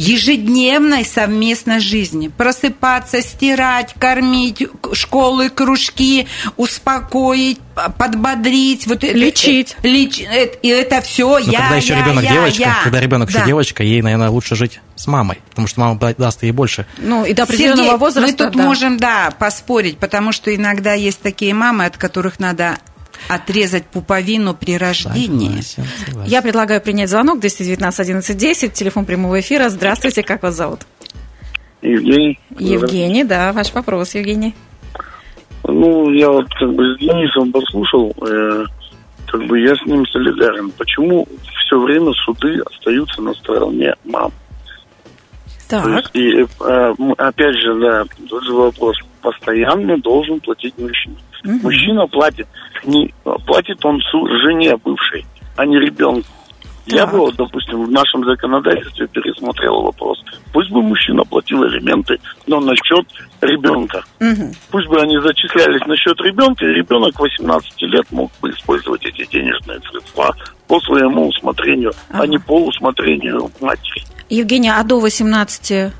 ежедневной 0.00 1.04
совместной 1.04 1.80
жизни. 1.80 2.28
Просыпаться, 2.28 3.20
стирать, 3.22 3.94
кормить, 3.98 4.66
школы, 4.92 5.50
кружки, 5.50 6.26
успокоить, 6.56 7.58
п- 7.74 7.90
подбодрить, 7.98 8.86
вот 8.86 9.02
Лечить. 9.02 9.76
э, 9.82 9.88
леч- 9.88 10.26
и 10.62 10.68
это 10.68 11.00
все 11.02 11.28
Но 11.28 11.38
я, 11.38 11.60
когда 11.60 11.76
еще 11.76 11.92
я, 11.94 12.00
ребенок 12.00 12.24
я, 12.24 12.32
девочка, 12.32 12.60
я. 12.62 12.76
когда 12.82 13.00
ребенок 13.00 13.30
Да. 13.30 13.38
еще 13.38 13.46
девочка, 13.46 13.82
ей, 13.82 14.00
наверное, 14.02 14.30
лучше 14.30 14.54
жить 14.56 14.80
с 14.96 15.06
мамой, 15.06 15.38
потому 15.50 15.66
что 15.68 15.80
мама 15.80 15.98
да- 15.98 16.14
даст 16.14 16.42
ей 16.42 16.52
больше. 16.52 16.86
Ну, 16.98 17.24
и 17.24 17.32
до 17.34 17.42
определенного 17.42 17.84
Сергей, 17.84 17.98
возраста... 17.98 18.30
мы 18.30 18.32
тут 18.36 18.56
да. 18.56 18.62
можем, 18.62 18.96
да, 18.96 19.30
поспорить, 19.38 19.98
потому 19.98 20.32
что 20.32 20.54
иногда 20.54 20.94
есть 20.94 21.20
такие 21.20 21.52
мамы, 21.54 21.84
от 21.84 21.96
которых 21.96 22.38
надо 22.40 22.78
отрезать 23.28 23.86
пуповину 23.86 24.54
при 24.54 24.76
рождении. 24.76 25.60
Согласен, 25.60 25.84
согласен. 26.06 26.30
Я 26.30 26.42
предлагаю 26.42 26.80
принять 26.80 27.10
звонок 27.10 27.40
219 27.40 28.00
11 28.00 28.36
10, 28.36 28.72
телефон 28.72 29.04
прямого 29.04 29.40
эфира. 29.40 29.68
Здравствуйте, 29.68 30.22
как 30.22 30.42
вас 30.42 30.54
зовут? 30.54 30.80
Евгений. 31.82 32.38
Евгений, 32.58 33.24
да, 33.24 33.52
ваш 33.52 33.72
вопрос, 33.72 34.14
Евгений. 34.14 34.54
Ну, 35.64 36.10
я 36.10 36.30
вот 36.30 36.48
как 36.58 36.72
бы 36.74 36.94
с 36.94 36.98
Денисом 36.98 37.52
послушал. 37.52 38.14
э, 38.26 38.64
как 39.30 39.46
бы 39.46 39.60
я 39.60 39.74
с 39.76 39.86
ним 39.86 40.04
солидарен. 40.06 40.70
Почему 40.76 41.26
все 41.64 41.78
время 41.78 42.12
суды 42.24 42.60
остаются 42.66 43.22
на 43.22 43.32
стороне 43.34 43.94
мам? 44.04 44.32
Так. 45.70 45.84
То 45.84 45.90
есть, 45.90 46.10
и, 46.14 46.46
э, 46.64 46.94
опять 47.16 47.54
же, 47.60 47.74
да, 47.80 48.04
тот 48.28 48.42
же 48.44 48.52
вопрос. 48.52 48.96
Постоянно 49.22 49.96
должен 49.98 50.40
платить 50.40 50.76
мужчина. 50.78 51.14
Мгм. 51.44 51.60
Мужчина 51.62 52.06
платит, 52.06 52.48
не, 52.84 53.14
платит 53.46 53.84
он 53.84 54.00
жене 54.44 54.76
бывшей, 54.76 55.24
а 55.56 55.64
не 55.64 55.78
ребенку. 55.78 56.26
Я 56.86 57.04
Так. 57.04 57.12
бы, 57.12 57.18
вот, 57.20 57.36
допустим, 57.36 57.84
в 57.84 57.90
нашем 57.90 58.24
законодательстве 58.24 59.06
пересмотрел 59.08 59.82
вопрос. 59.82 60.18
Пусть 60.52 60.70
бы 60.70 60.82
мужчина 60.82 61.22
платил 61.24 61.64
элементы, 61.66 62.18
но 62.46 62.58
на 62.60 62.74
счет 62.74 63.06
ребенка. 63.42 64.02
Мгм. 64.18 64.52
Пусть 64.70 64.88
бы 64.88 64.98
они 65.00 65.18
зачислялись 65.20 65.86
на 65.86 65.96
счет 65.96 66.20
ребенка, 66.22 66.64
и 66.66 66.74
ребенок 66.74 67.20
18 67.20 67.86
лет 67.86 68.06
мог 68.10 68.32
бы 68.40 68.50
использовать 68.50 69.04
эти 69.04 69.24
денежные 69.30 69.78
средства 69.88 70.34
по 70.66 70.80
своему 70.80 71.28
усмотрению, 71.28 71.92
Ага. 72.10 72.22
а 72.22 72.26
не 72.26 72.38
по 72.38 72.64
усмотрению 72.64 73.50
матери. 73.60 74.02
Евгения, 74.30 74.72
а 74.72 74.82
до 74.84 75.00
18 75.00 75.92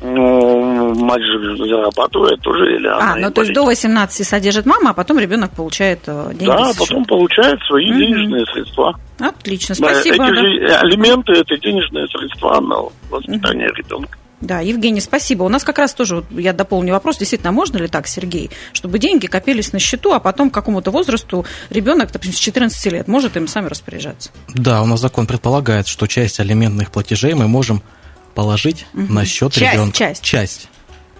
Ну, 0.00 0.94
мать 0.94 1.22
же 1.22 1.56
зарабатывает 1.56 2.40
тоже, 2.40 2.76
или 2.76 2.86
она 2.86 3.14
А, 3.14 3.16
ну 3.16 3.30
то 3.32 3.40
есть 3.42 3.52
до 3.52 3.64
18 3.64 4.24
содержит 4.26 4.64
мама, 4.64 4.90
а 4.90 4.94
потом 4.94 5.18
ребенок 5.18 5.50
получает 5.50 6.00
э, 6.06 6.30
деньги. 6.34 6.46
Да, 6.46 6.70
потом 6.78 7.04
получает 7.04 7.58
свои 7.66 7.90
Мгм. 7.90 7.98
денежные 7.98 8.46
средства. 8.46 8.96
Отлично, 9.18 9.74
спасибо. 9.74 10.24
эти 10.24 10.34
да. 10.68 10.78
же 10.78 10.86
алименты, 10.86 11.32
это 11.32 11.56
денежные 11.58 12.06
средства 12.08 12.60
на 12.60 12.76
воспитание 13.10 13.68
ребенка. 13.74 14.17
Да, 14.40 14.60
Евгений, 14.60 15.00
спасибо. 15.00 15.42
У 15.42 15.48
нас 15.48 15.64
как 15.64 15.78
раз 15.78 15.94
тоже, 15.94 16.24
я 16.30 16.52
дополню 16.52 16.92
вопрос, 16.92 17.18
действительно, 17.18 17.50
можно 17.50 17.76
ли 17.78 17.88
так, 17.88 18.06
Сергей, 18.06 18.50
чтобы 18.72 18.98
деньги 18.98 19.26
копились 19.26 19.72
на 19.72 19.80
счету, 19.80 20.12
а 20.12 20.20
потом 20.20 20.50
к 20.50 20.54
какому-то 20.54 20.90
возрасту 20.90 21.44
ребенок, 21.70 22.12
допустим, 22.12 22.34
с 22.34 22.38
14 22.38 22.92
лет, 22.92 23.08
может 23.08 23.36
им 23.36 23.48
сами 23.48 23.66
распоряжаться? 23.66 24.30
Да, 24.48 24.82
у 24.82 24.86
нас 24.86 25.00
закон 25.00 25.26
предполагает, 25.26 25.88
что 25.88 26.06
часть 26.06 26.38
алиментных 26.38 26.92
платежей 26.92 27.34
мы 27.34 27.48
можем 27.48 27.82
положить 28.34 28.86
на 28.92 29.24
счет 29.24 29.52
Часть, 29.52 29.72
ребенка. 29.74 29.96
часть. 29.96 30.22
Часть. 30.22 30.68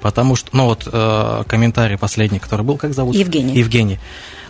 Потому 0.00 0.37
что, 0.37 0.50
ну 0.52 0.66
вот 0.66 0.88
э, 0.90 1.42
комментарий 1.48 1.98
последний, 1.98 2.38
который 2.38 2.64
был, 2.64 2.76
как 2.76 2.94
зовут? 2.94 3.16
Евгений. 3.16 3.54
Евгений. 3.54 3.98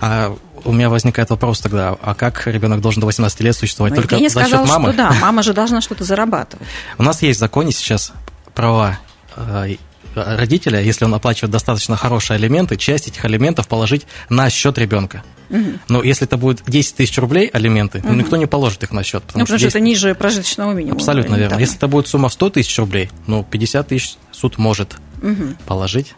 А 0.00 0.36
у 0.64 0.72
меня 0.72 0.90
возникает 0.90 1.30
вопрос 1.30 1.60
тогда, 1.60 1.96
а 2.02 2.14
как 2.14 2.46
ребенок 2.46 2.82
должен 2.82 3.00
до 3.00 3.06
18 3.06 3.40
лет 3.40 3.56
существовать? 3.56 3.94
Но 3.94 4.02
Только 4.02 4.16
Евгений 4.16 4.28
за 4.28 4.40
счет 4.40 4.48
сказал, 4.50 4.66
мамы? 4.66 4.88
что 4.92 4.96
да, 4.98 5.12
мама 5.22 5.42
же 5.42 5.54
должна 5.54 5.80
что-то 5.80 6.04
зарабатывать. 6.04 6.68
У 6.98 7.02
нас 7.02 7.22
есть 7.22 7.38
в 7.38 7.40
законе 7.40 7.72
сейчас 7.72 8.12
права 8.58 8.98
э, 9.36 9.76
родителя, 10.16 10.80
если 10.80 11.04
он 11.04 11.14
оплачивает 11.14 11.52
достаточно 11.52 11.96
хорошие 11.96 12.34
алименты, 12.34 12.76
часть 12.76 13.06
этих 13.06 13.24
алиментов 13.24 13.68
положить 13.68 14.04
на 14.30 14.50
счет 14.50 14.78
ребенка. 14.78 15.22
Но 15.88 16.02
если 16.02 16.26
это 16.26 16.36
будет 16.36 16.62
10 16.66 16.96
тысяч 16.96 17.16
рублей 17.18 17.46
алименты, 17.46 18.02
ну, 18.04 18.14
никто 18.14 18.36
не 18.36 18.46
положит 18.46 18.82
их 18.82 18.90
на 18.90 19.04
счет. 19.04 19.22
Ну, 19.28 19.44
потому 19.44 19.46
что 19.46 19.58
10 19.58 19.68
это 19.70 19.80
ниже 19.80 20.14
прожиточного 20.16 20.72
минимума. 20.72 20.96
Абсолютно 20.96 21.28
верно. 21.28 21.36
элементарно. 21.36 21.60
Если 21.60 21.76
это 21.76 21.86
будет 21.86 22.08
сумма 22.08 22.28
в 22.28 22.32
100 22.32 22.50
тысяч 22.50 22.76
рублей, 22.78 23.10
ну, 23.28 23.44
50 23.44 23.86
тысяч 23.88 24.16
суд 24.32 24.58
может 24.58 24.96
Мгм. 25.22 25.56
положить 25.64 26.14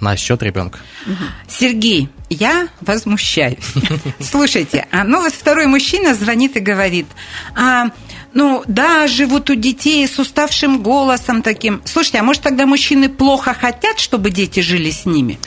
на 0.00 0.16
счет 0.16 0.42
ребенка. 0.42 0.80
Сергей, 1.48 2.08
я 2.30 2.68
возмущаюсь. 2.80 3.58
Слушайте, 4.18 4.86
а, 4.90 5.04
ну 5.04 5.22
вот 5.22 5.32
второй 5.32 5.66
мужчина 5.66 6.14
звонит 6.14 6.56
и 6.56 6.60
говорит, 6.60 7.06
а, 7.56 7.90
ну 8.32 8.62
да, 8.66 9.06
живут 9.06 9.50
у 9.50 9.54
детей 9.54 10.06
с 10.06 10.18
уставшим 10.18 10.82
голосом 10.82 11.42
таким. 11.42 11.82
Слушайте, 11.84 12.18
а 12.18 12.22
может 12.22 12.42
тогда 12.42 12.66
мужчины 12.66 13.08
плохо 13.08 13.54
хотят, 13.54 13.98
чтобы 13.98 14.30
дети 14.30 14.60
жили 14.60 14.90
с 14.90 15.06
ними? 15.06 15.38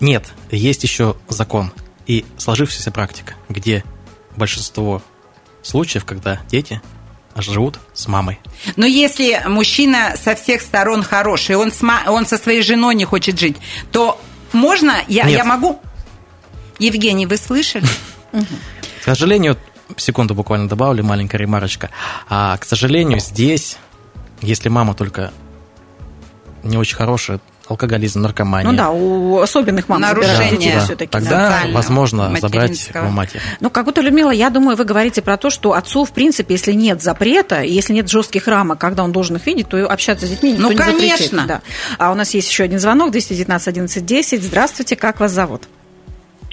Нет, 0.00 0.26
есть 0.50 0.82
еще 0.82 1.16
закон 1.28 1.72
и 2.06 2.24
сложившаяся 2.36 2.90
практика, 2.90 3.34
где 3.48 3.84
большинство 4.36 5.02
случаев, 5.62 6.04
когда 6.04 6.40
дети 6.48 6.82
живут 7.36 7.78
с 7.94 8.08
мамой. 8.08 8.40
Но 8.76 8.84
если 8.84 9.40
мужчина 9.46 10.14
со 10.22 10.34
всех 10.34 10.60
сторон 10.60 11.02
хороший, 11.02 11.56
он, 11.56 11.70
с 11.72 11.80
ма- 11.80 12.02
он 12.08 12.26
со 12.26 12.36
своей 12.36 12.62
женой 12.62 12.94
не 12.94 13.04
хочет 13.04 13.38
жить, 13.38 13.56
то 13.90 14.20
можно, 14.52 14.96
я, 15.08 15.24
Нет. 15.24 15.38
я 15.38 15.44
могу? 15.44 15.80
Евгений, 16.78 17.26
вы 17.26 17.36
слышали? 17.36 17.86
К 18.32 19.04
сожалению, 19.04 19.56
секунду 19.96 20.34
буквально 20.34 20.68
добавлю, 20.68 21.04
маленькая 21.04 21.38
ремарочка. 21.38 21.90
А, 22.28 22.56
к 22.58 22.64
сожалению, 22.64 23.20
здесь, 23.20 23.76
если 24.40 24.68
мама 24.68 24.94
только 24.94 25.32
не 26.62 26.76
очень 26.78 26.96
хорошая, 26.96 27.40
алкоголизм, 27.68 28.20
наркомания. 28.20 28.70
Ну 28.70 28.76
да, 28.76 28.90
у 28.90 29.38
особенных 29.38 29.88
мам 29.88 30.02
детей 30.02 30.72
да, 30.74 30.84
все-таки. 30.84 31.10
тогда 31.10 31.62
возможно 31.72 32.34
забрать 32.40 32.90
у 32.94 33.08
матери. 33.10 33.40
Ну, 33.60 33.70
как 33.70 33.84
будто, 33.84 34.00
Людмила, 34.00 34.30
я 34.30 34.50
думаю, 34.50 34.76
вы 34.76 34.84
говорите 34.84 35.22
про 35.22 35.36
то, 35.36 35.48
что 35.50 35.72
отцу, 35.72 36.04
в 36.04 36.12
принципе, 36.12 36.54
если 36.54 36.72
нет 36.72 37.02
запрета, 37.02 37.62
если 37.62 37.92
нет 37.92 38.10
жестких 38.10 38.46
рамок, 38.48 38.78
когда 38.78 39.04
он 39.04 39.12
должен 39.12 39.36
их 39.36 39.46
видеть, 39.46 39.68
то 39.68 39.78
и 39.78 39.82
общаться 39.82 40.26
с 40.26 40.30
детьми 40.30 40.52
никто 40.52 40.64
Ну, 40.64 40.70
не 40.72 40.76
запретит. 40.76 41.00
конечно. 41.00 41.46
Да. 41.46 41.62
А 41.98 42.12
у 42.12 42.14
нас 42.14 42.34
есть 42.34 42.50
еще 42.50 42.64
один 42.64 42.78
звонок, 42.78 43.10
219 43.12 43.68
11 43.68 44.04
10. 44.04 44.42
Здравствуйте, 44.42 44.96
как 44.96 45.20
вас 45.20 45.32
зовут? 45.32 45.62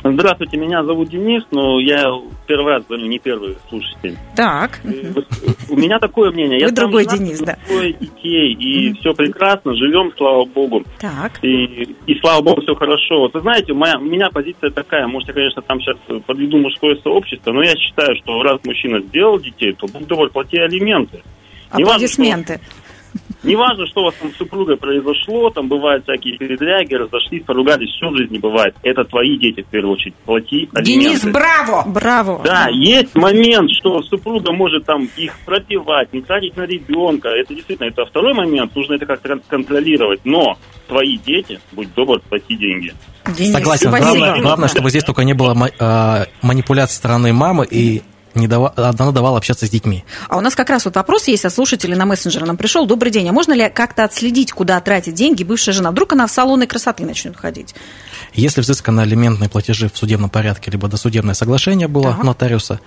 Здравствуйте, 0.02 0.58
меня 0.58 0.84
зовут 0.84 1.10
Денис, 1.10 1.44
но 1.52 1.80
я 1.80 2.06
первый 2.48 2.76
раз 2.76 2.84
не 2.90 3.20
первый 3.20 3.58
слушатель. 3.68 4.18
Так. 4.36 4.80
И 4.86 5.08
вот 5.14 5.26
У 5.70 5.76
меня 5.76 6.00
такое 6.00 6.32
мнение. 6.32 6.58
Вы 6.58 6.62
я 6.62 6.68
сам 6.68 6.76
другой 6.76 7.04
женат, 7.04 7.20
Денис, 7.20 7.40
да. 7.40 7.58
Двое 7.68 7.94
детей, 7.94 8.54
и 8.54 8.94
все 8.94 9.14
прекрасно, 9.14 9.76
живем, 9.76 10.12
слава 10.18 10.46
богу. 10.46 10.84
Так. 11.00 11.44
И, 11.44 11.96
и 12.08 12.20
слава 12.22 12.42
богу, 12.42 12.62
все 12.62 12.76
хорошо. 12.76 13.20
Вот 13.20 13.34
вы 13.34 13.42
знаете, 13.42 13.74
моя, 13.74 13.98
у 13.98 14.04
меня 14.04 14.30
позиция 14.30 14.70
такая, 14.70 15.06
может, 15.08 15.28
я, 15.28 15.34
конечно, 15.34 15.62
там 15.62 15.82
сейчас 15.82 15.98
подведу 16.26 16.58
мужское 16.60 16.96
сообщество, 17.04 17.52
но 17.52 17.62
я 17.62 17.76
считаю, 17.76 18.16
что 18.24 18.42
раз 18.42 18.60
мужчина 18.64 19.02
сделал 19.02 19.38
детей, 19.38 19.74
то 19.74 19.86
будь 19.88 20.08
добр, 20.08 20.30
плати 20.30 20.58
алименты. 20.58 21.22
Аплодисменты. 21.72 22.60
Не 23.44 23.56
важно, 23.56 23.88
что 23.88 24.02
у 24.02 24.06
вас 24.06 24.16
там 24.16 24.32
с 24.34 24.38
супругой 24.38 24.76
произошло, 24.78 25.50
там 25.50 25.70
бывают 25.70 26.04
всякие 26.04 26.38
передряги, 26.38 26.94
разошлись, 26.96 27.44
поругались, 27.46 27.90
все 27.92 28.10
в 28.10 28.18
жизни 28.18 28.38
бывает. 28.38 28.76
Это 28.84 29.06
твои 29.06 29.38
дети, 29.38 29.62
в 29.62 29.68
первую 29.68 29.94
очередь, 29.94 30.16
плати 30.26 30.68
Денис, 30.82 31.24
алименты. 31.24 31.32
браво! 31.32 31.84
Браво. 31.88 32.42
Да, 32.44 32.68
есть 32.70 33.16
момент, 33.16 33.70
что 33.72 34.02
супруга 34.04 34.52
может 34.52 34.86
там 34.86 35.08
их 35.16 35.34
пропивать, 35.46 36.12
не 36.12 36.22
тратить 36.22 36.58
на 36.58 36.64
ребенка. 36.66 37.30
Это 37.30 37.54
действительно, 37.56 37.88
это 37.88 38.06
второй 38.06 38.34
момент, 38.34 38.76
нужно 38.76 38.96
это 38.96 39.06
как-то 39.06 39.30
кон- 39.30 39.42
контролировать. 39.48 40.20
Но 40.26 40.58
твои 40.88 41.18
дети, 41.18 41.60
будь 41.72 41.94
добр, 41.94 42.20
плати 42.30 42.56
деньги. 42.58 42.94
Денис, 43.38 43.54
Согласен. 43.54 43.90
спасибо. 43.90 44.16
Главное, 44.18 44.42
главное, 44.42 44.68
чтобы 44.68 44.90
здесь 44.90 45.04
только 45.04 45.24
не 45.24 45.34
было 45.34 45.54
ма- 45.54 45.70
а, 45.80 46.26
манипуляций 46.42 46.96
стороны 46.96 47.32
мамы 47.32 47.66
и 47.70 48.02
не 48.40 48.48
дава- 48.48 48.74
она 48.76 49.12
давала 49.12 49.38
общаться 49.38 49.68
с 49.68 49.70
детьми. 49.70 50.04
А 50.28 50.38
у 50.38 50.42
нас 50.42 50.56
как 50.56 50.70
раз 50.70 50.86
вот 50.86 50.96
вопрос 50.96 51.28
есть 51.28 51.46
от 51.46 51.54
слушателей 51.54 51.96
на 51.96 52.06
мессенджер 52.06 52.46
нам 52.46 52.58
пришел. 52.58 52.86
Добрый 52.86 53.12
день. 53.12 53.30
А 53.30 53.32
можно 53.32 53.54
ли 53.54 53.70
как-то 53.70 54.04
отследить, 54.04 54.52
куда 54.52 54.80
тратит 54.82 55.14
деньги 55.14 55.44
бывшая 55.44 55.74
жена? 55.74 55.92
Вдруг 55.92 56.14
она 56.14 56.28
в 56.28 56.32
салоны 56.32 56.68
красоты 56.68 57.06
начнет 57.06 57.38
ходить? 57.38 57.76
Если 58.34 58.62
взысканы 58.62 59.02
алиментные 59.02 59.50
платежи 59.50 59.90
в 59.94 59.98
судебном 59.98 60.30
порядке, 60.30 60.72
либо 60.72 60.88
досудебное 60.88 61.34
соглашение 61.34 61.88
было 61.88 62.16
у 62.20 62.26
нотариуса, 62.26 62.80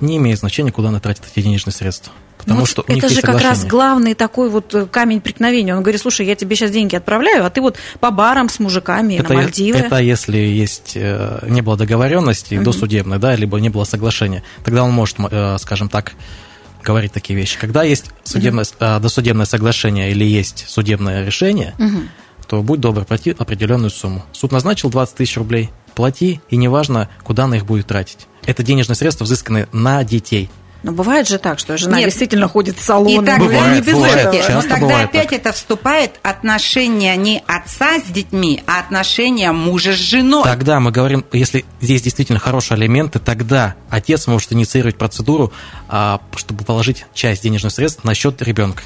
не 0.00 0.16
имеет 0.18 0.38
значения, 0.38 0.72
куда 0.72 0.88
она 0.88 1.00
тратит 1.00 1.24
эти 1.30 1.42
денежные 1.44 1.72
средства. 1.74 2.12
Потому 2.38 2.60
Ну, 2.60 2.66
что 2.66 2.82
это 2.88 3.08
же 3.10 3.20
как 3.20 3.40
раз 3.42 3.66
главный 3.66 4.14
такой 4.14 4.48
вот 4.48 4.74
э, 4.74 4.86
камень 4.86 5.20
преткновения. 5.20 5.74
Он 5.76 5.82
говорит, 5.82 6.00
слушай, 6.00 6.24
я 6.26 6.34
тебе 6.34 6.56
сейчас 6.56 6.70
деньги 6.70 6.96
отправляю, 6.96 7.44
а 7.44 7.50
ты 7.50 7.60
вот 7.60 7.76
по 8.00 8.10
барам 8.10 8.48
с 8.48 8.58
мужиками 8.58 9.14
Это, 9.14 9.28
на 9.28 9.34
Мальдивы. 9.42 9.78
это 9.78 9.98
если 9.98 10.38
есть 10.38 10.92
э, 10.94 11.46
не 11.48 11.60
было 11.60 11.76
договоренности 11.76 12.58
досудебной, 12.58 13.18
да, 13.18 13.36
либо 13.36 13.60
не 13.60 13.68
было 13.68 13.84
соглашения, 13.84 14.42
тогда 14.64 14.84
он 14.84 14.92
может, 14.92 15.16
э, 15.30 15.56
скажем 15.60 15.90
так, 15.90 16.12
говорить 16.82 17.12
такие 17.12 17.38
вещи. 17.38 17.58
Когда 17.58 17.82
есть 17.82 18.06
судебное, 18.24 18.64
э, 18.78 18.98
досудебное 19.00 19.44
соглашение 19.44 20.10
или 20.10 20.24
есть 20.24 20.64
судебное 20.66 21.26
решение, 21.26 21.74
то 22.48 22.62
будь 22.62 22.80
добр, 22.80 23.04
плати 23.04 23.34
определенную 23.38 23.90
сумму. 23.90 24.24
Суд 24.32 24.50
назначил 24.50 24.90
20 24.90 25.14
тысяч 25.14 25.36
рублей, 25.36 25.70
плати, 25.92 26.40
и 26.48 26.56
неважно, 26.56 27.08
куда 27.22 27.44
она 27.44 27.56
их 27.56 27.66
будет 27.66 27.86
тратить. 27.86 28.26
Это 28.46 28.62
денежные 28.62 28.96
средства 28.96 29.24
взысканы 29.24 29.68
на 29.72 30.02
детей. 30.04 30.50
Но 30.82 30.92
бывает 30.92 31.28
же 31.28 31.36
так, 31.38 31.58
что 31.58 31.76
жена 31.76 31.98
Нет. 31.98 32.06
действительно 32.08 32.48
ходит 32.48 32.78
в 32.78 32.82
салоны. 32.82 33.12
И 33.12 33.16
тогда, 33.16 33.36
Бывает, 33.36 33.74
не 33.74 33.80
без 33.82 33.92
бывает. 33.92 34.16
этого. 34.16 34.36
Часто 34.38 34.54
но 34.70 34.74
тогда 34.76 35.00
опять 35.02 35.28
так. 35.28 35.32
это 35.34 35.52
вступает 35.52 36.18
отношения 36.22 37.14
не 37.16 37.42
отца 37.46 37.98
с 37.98 38.10
детьми, 38.10 38.62
а 38.66 38.80
отношения 38.80 39.52
мужа 39.52 39.92
с 39.92 39.96
женой. 39.96 40.42
Тогда 40.44 40.80
мы 40.80 40.90
говорим, 40.90 41.26
если 41.32 41.66
здесь 41.82 42.00
действительно 42.00 42.38
хорошие 42.38 42.76
алименты, 42.76 43.18
тогда 43.18 43.74
отец 43.90 44.26
может 44.26 44.54
инициировать 44.54 44.96
процедуру, 44.96 45.52
а, 45.88 46.22
чтобы 46.34 46.64
положить 46.64 47.04
часть 47.12 47.42
денежных 47.42 47.72
средств 47.72 48.02
на 48.04 48.14
счет 48.14 48.40
ребенка, 48.40 48.82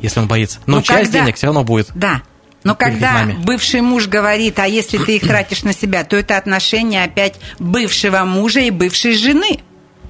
если 0.00 0.20
он 0.20 0.28
боится. 0.28 0.60
Но 0.66 0.76
Но 0.76 0.82
часть 0.82 1.06
когда- 1.10 1.20
денег 1.22 1.36
все 1.36 1.46
равно 1.46 1.64
будет. 1.64 1.88
Да. 1.96 2.22
Но 2.64 2.74
когда 2.74 3.28
бывший 3.44 3.80
муж 3.80 4.06
говорит, 4.06 4.58
а 4.58 4.66
если 4.66 4.98
ты 4.98 5.16
их 5.16 5.22
тратишь 5.22 5.62
на 5.62 5.72
себя, 5.72 6.04
то 6.04 6.16
это 6.16 6.36
отношения 6.36 7.02
опять 7.02 7.34
бывшего 7.58 8.24
мужа 8.24 8.60
и 8.60 8.70
бывшей 8.70 9.14
жены. 9.14 9.60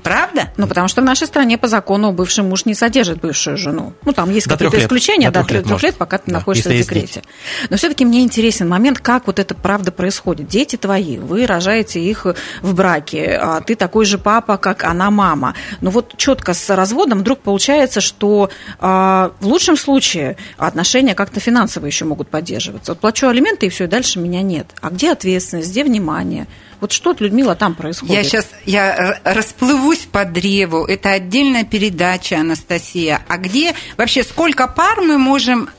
Правда? 0.02 0.50
Ну, 0.56 0.66
потому 0.66 0.88
что 0.88 1.00
в 1.00 1.04
нашей 1.04 1.26
стране 1.26 1.58
по 1.58 1.68
закону 1.68 2.12
бывший 2.12 2.44
муж 2.44 2.64
не 2.64 2.74
содержит 2.74 3.20
бывшую 3.20 3.56
жену. 3.56 3.92
Ну, 4.04 4.12
там 4.12 4.30
есть 4.30 4.48
какие-то 4.48 4.78
исключения, 4.78 5.30
до, 5.30 5.44
трех, 5.44 5.64
трех 5.64 5.82
лет, 5.82 5.96
пока 5.96 6.18
ты 6.18 6.24
да, 6.26 6.38
находишься 6.38 6.70
в 6.70 6.72
декрете. 6.72 7.22
Но 7.70 7.76
все-таки 7.76 8.04
мне 8.04 8.22
интересен 8.22 8.68
момент, 8.68 8.98
как 8.98 9.26
вот 9.26 9.38
это 9.38 9.54
правда 9.54 9.92
происходит. 9.92 10.48
Дети 10.48 10.76
твои, 10.76 11.18
вы 11.18 11.46
рожаете 11.46 12.00
их 12.00 12.26
в 12.62 12.74
браке, 12.74 13.38
а 13.40 13.60
ты 13.60 13.74
такой 13.76 14.04
же 14.04 14.18
папа, 14.18 14.56
как 14.56 14.84
она 14.84 15.10
мама. 15.10 15.54
Но 15.80 15.90
вот 15.90 16.16
четко 16.16 16.54
с 16.54 16.74
разводом 16.74 17.20
вдруг 17.20 17.40
получается, 17.40 18.00
что 18.00 18.50
а, 18.80 19.32
в 19.40 19.46
лучшем 19.46 19.76
случае 19.76 20.36
отношения 20.56 21.14
как-то 21.14 21.40
финансово 21.40 21.86
еще 21.86 22.04
могут 22.04 22.28
поддерживаться. 22.28 22.92
Вот 22.92 23.00
плачу 23.00 23.28
алименты, 23.28 23.66
и 23.66 23.68
все, 23.68 23.84
и 23.84 23.86
дальше 23.86 24.18
меня 24.18 24.42
нет. 24.42 24.66
А 24.80 24.90
где 24.90 25.12
ответственность, 25.12 25.70
где 25.70 25.84
внимание? 25.84 26.46
Вот 26.82 26.90
что, 26.90 27.14
Людмила, 27.16 27.54
там 27.54 27.76
происходит? 27.76 28.12
Я 28.12 28.24
сейчас 28.24 28.48
я 28.66 29.20
расплывусь 29.22 30.00
по 30.10 30.24
древу. 30.24 30.84
Это 30.84 31.12
отдельная 31.12 31.62
передача, 31.62 32.40
Анастасия. 32.40 33.22
А 33.28 33.36
где 33.36 33.72
вообще 33.96 34.24
сколько 34.24 34.66
пар 34.66 35.00
мы 35.00 35.16
можем 35.16 35.70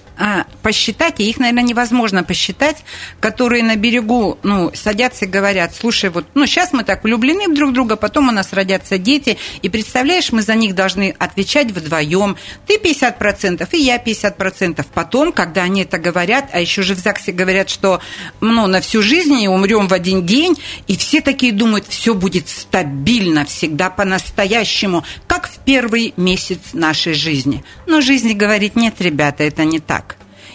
посчитать, 0.61 1.19
и 1.19 1.29
их, 1.29 1.39
наверное, 1.39 1.63
невозможно 1.63 2.23
посчитать, 2.23 2.83
которые 3.19 3.63
на 3.63 3.75
берегу, 3.75 4.37
ну, 4.43 4.71
садятся 4.73 5.25
и 5.25 5.27
говорят, 5.27 5.75
слушай, 5.75 6.09
вот, 6.09 6.25
ну, 6.33 6.45
сейчас 6.45 6.73
мы 6.73 6.83
так 6.83 7.03
влюблены 7.03 7.47
в 7.47 7.55
друг 7.55 7.73
друга, 7.73 7.95
потом 7.95 8.29
у 8.29 8.31
нас 8.31 8.53
родятся 8.53 8.97
дети, 8.97 9.37
и 9.61 9.69
представляешь, 9.69 10.31
мы 10.31 10.41
за 10.41 10.55
них 10.55 10.75
должны 10.75 11.15
отвечать 11.17 11.71
вдвоем. 11.71 12.37
Ты 12.67 12.77
50%, 12.77 13.67
и 13.71 13.77
я 13.77 13.97
50%. 13.97 14.85
Потом, 14.93 15.31
когда 15.31 15.63
они 15.63 15.83
это 15.83 15.97
говорят, 15.97 16.49
а 16.53 16.59
еще 16.59 16.83
же 16.83 16.95
в 16.95 16.99
ЗАГСе 16.99 17.31
говорят, 17.31 17.69
что, 17.69 17.99
ну, 18.41 18.67
на 18.67 18.81
всю 18.81 19.01
жизнь 19.01 19.39
и 19.41 19.47
умрем 19.47 19.87
в 19.87 19.93
один 19.93 20.25
день, 20.25 20.57
и 20.87 20.95
все 20.95 21.21
такие 21.21 21.51
думают, 21.51 21.87
все 21.87 22.13
будет 22.13 22.49
стабильно, 22.49 23.45
всегда 23.45 23.89
по-настоящему, 23.89 25.03
как 25.27 25.47
в 25.49 25.57
первый 25.59 26.13
месяц 26.17 26.59
нашей 26.73 27.13
жизни. 27.13 27.63
Но 27.87 28.01
жизнь 28.01 28.33
говорит, 28.33 28.75
нет, 28.75 28.95
ребята, 28.99 29.43
это 29.43 29.65
не 29.65 29.79
так. 29.79 30.12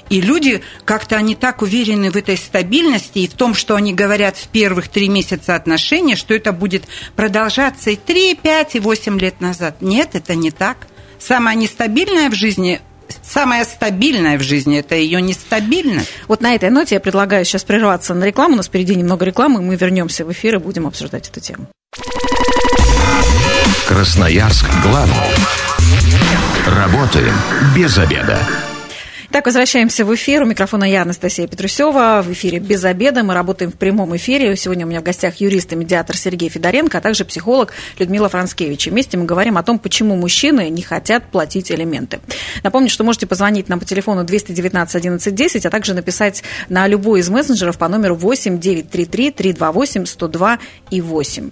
И 0.09 0.21
люди 0.21 0.63
как-то 0.85 1.17
они 1.17 1.35
так 1.35 1.63
уверены 1.63 2.11
в 2.11 2.17
этой 2.17 2.37
стабильности 2.37 3.21
и 3.21 3.29
в 3.29 3.35
том, 3.35 3.55
что 3.55 3.75
они 3.77 3.93
говорят 3.93 4.37
в 4.37 4.49
первых 4.49 4.89
три 4.89 5.09
месяца 5.09 5.55
отношений, 5.55 6.17
что 6.17 6.35
это 6.35 6.53
будет 6.53 6.85
продолжаться 7.17 7.91
и 7.91 7.97
3, 7.97 8.37
5, 8.37 8.77
и 8.77 8.81
8 8.81 9.19
лет 9.19 9.41
назад. 9.41 9.81
Нет, 9.81 10.11
это 10.15 10.35
не 10.35 10.51
так. 10.51 10.89
Самое 11.19 11.57
нестабильное 11.57 12.31
в 12.31 12.35
жизни 12.35 12.81
самое 13.23 13.65
стабильное 13.65 14.39
в 14.39 14.43
жизни, 14.43 14.79
это 14.79 14.95
ее 14.95 15.21
нестабильность. 15.23 16.11
Вот 16.27 16.41
на 16.41 16.55
этой 16.55 16.71
ноте 16.71 16.97
я 16.97 17.01
предлагаю 17.01 17.45
сейчас 17.45 17.65
прерваться 17.65 18.15
на 18.15 18.25
рекламу. 18.25 18.55
У 18.55 18.57
нас 18.59 18.67
впереди 18.67 18.95
немного 18.95 19.25
рекламы, 19.25 19.63
мы 19.63 19.77
вернемся 19.77 20.25
в 20.25 20.33
эфир 20.33 20.57
и 20.57 20.59
будем 20.59 20.87
обсуждать 20.87 21.29
эту 21.29 21.41
тему. 21.41 21.69
Красноярск 23.87 24.67
главный. 24.83 25.15
Работаем 26.67 27.35
без 27.75 27.97
обеда. 27.97 28.39
Так, 29.31 29.45
возвращаемся 29.45 30.07
в 30.07 30.15
эфир. 30.15 30.43
У 30.43 30.47
микрофона 30.47 30.85
я, 30.85 31.03
Анастасия 31.03 31.47
Петрусева. 31.47 32.23
В 32.25 32.33
эфире 32.33 32.61
«Без 32.61 32.83
обеда». 32.83 33.23
Мы 33.23 33.35
работаем 33.35 33.71
в 33.71 33.75
прямом 33.75 34.17
эфире. 34.17 34.57
Сегодня 34.57 34.87
у 34.87 34.89
меня 34.89 35.01
в 35.01 35.03
гостях 35.03 35.37
юрист 35.37 35.71
и 35.71 35.77
медиатор 35.77 36.17
Сергей 36.17 36.49
Федоренко, 36.49 36.97
а 36.97 37.01
также 37.03 37.27
психолог 37.27 37.75
Людмила 37.99 38.31
Францкевич. 38.31 38.87
И 38.87 38.91
вместе 38.91 39.19
мы 39.19 39.27
говорим 39.27 39.59
о 39.59 39.63
том, 39.63 39.79
почему 39.79 40.17
мужчины 40.17 40.71
не 40.71 40.81
хотят 40.81 41.31
платить 41.31 41.71
элементы. 41.71 42.21
Напомню, 42.63 42.89
что 42.89 43.05
можете 43.05 43.27
позвонить 43.27 43.69
нам 43.69 43.81
по 43.81 43.85
телефону 43.85 44.25
219 44.25 44.97
11 44.97 45.35
10, 45.35 45.67
а 45.67 45.71
также 45.71 45.93
написать 45.93 46.43
на 46.71 46.87
любой 46.87 47.21
из 47.21 47.29
мессенджеров 47.29 47.77
по 47.77 47.87
номеру 47.87 48.15
8 48.15 48.59
933 48.59 49.31
328 49.31 50.07
102 50.07 50.59
и 50.91 51.03
8. 51.03 51.51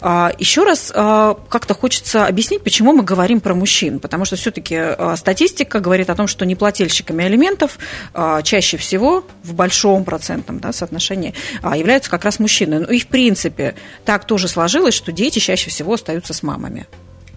А, 0.00 0.32
еще 0.38 0.64
раз 0.64 0.90
а, 0.94 1.36
как-то 1.50 1.74
хочется 1.74 2.26
объяснить, 2.26 2.64
почему 2.64 2.94
мы 2.94 3.02
говорим 3.02 3.42
про 3.42 3.54
мужчин. 3.54 4.00
Потому 4.00 4.24
что 4.24 4.36
все-таки 4.36 4.74
а, 4.74 5.16
статистика 5.18 5.80
говорит 5.80 6.08
о 6.08 6.14
том, 6.14 6.26
что 6.26 6.46
неплательщик 6.46 7.09
поставщиками 7.10 7.24
алиментов 7.24 7.78
а, 8.14 8.42
чаще 8.42 8.76
всего 8.76 9.24
в 9.42 9.54
большом 9.54 10.04
процентном 10.04 10.60
да, 10.60 10.72
соотношении 10.72 11.34
а, 11.62 11.76
являются 11.76 12.10
как 12.10 12.24
раз 12.24 12.38
мужчины. 12.38 12.80
Ну 12.80 12.86
и 12.86 13.00
в 13.00 13.06
принципе 13.06 13.74
так 14.04 14.24
тоже 14.24 14.48
сложилось, 14.48 14.94
что 14.94 15.12
дети 15.12 15.38
чаще 15.38 15.70
всего 15.70 15.94
остаются 15.94 16.32
с 16.32 16.42
мамами. 16.42 16.86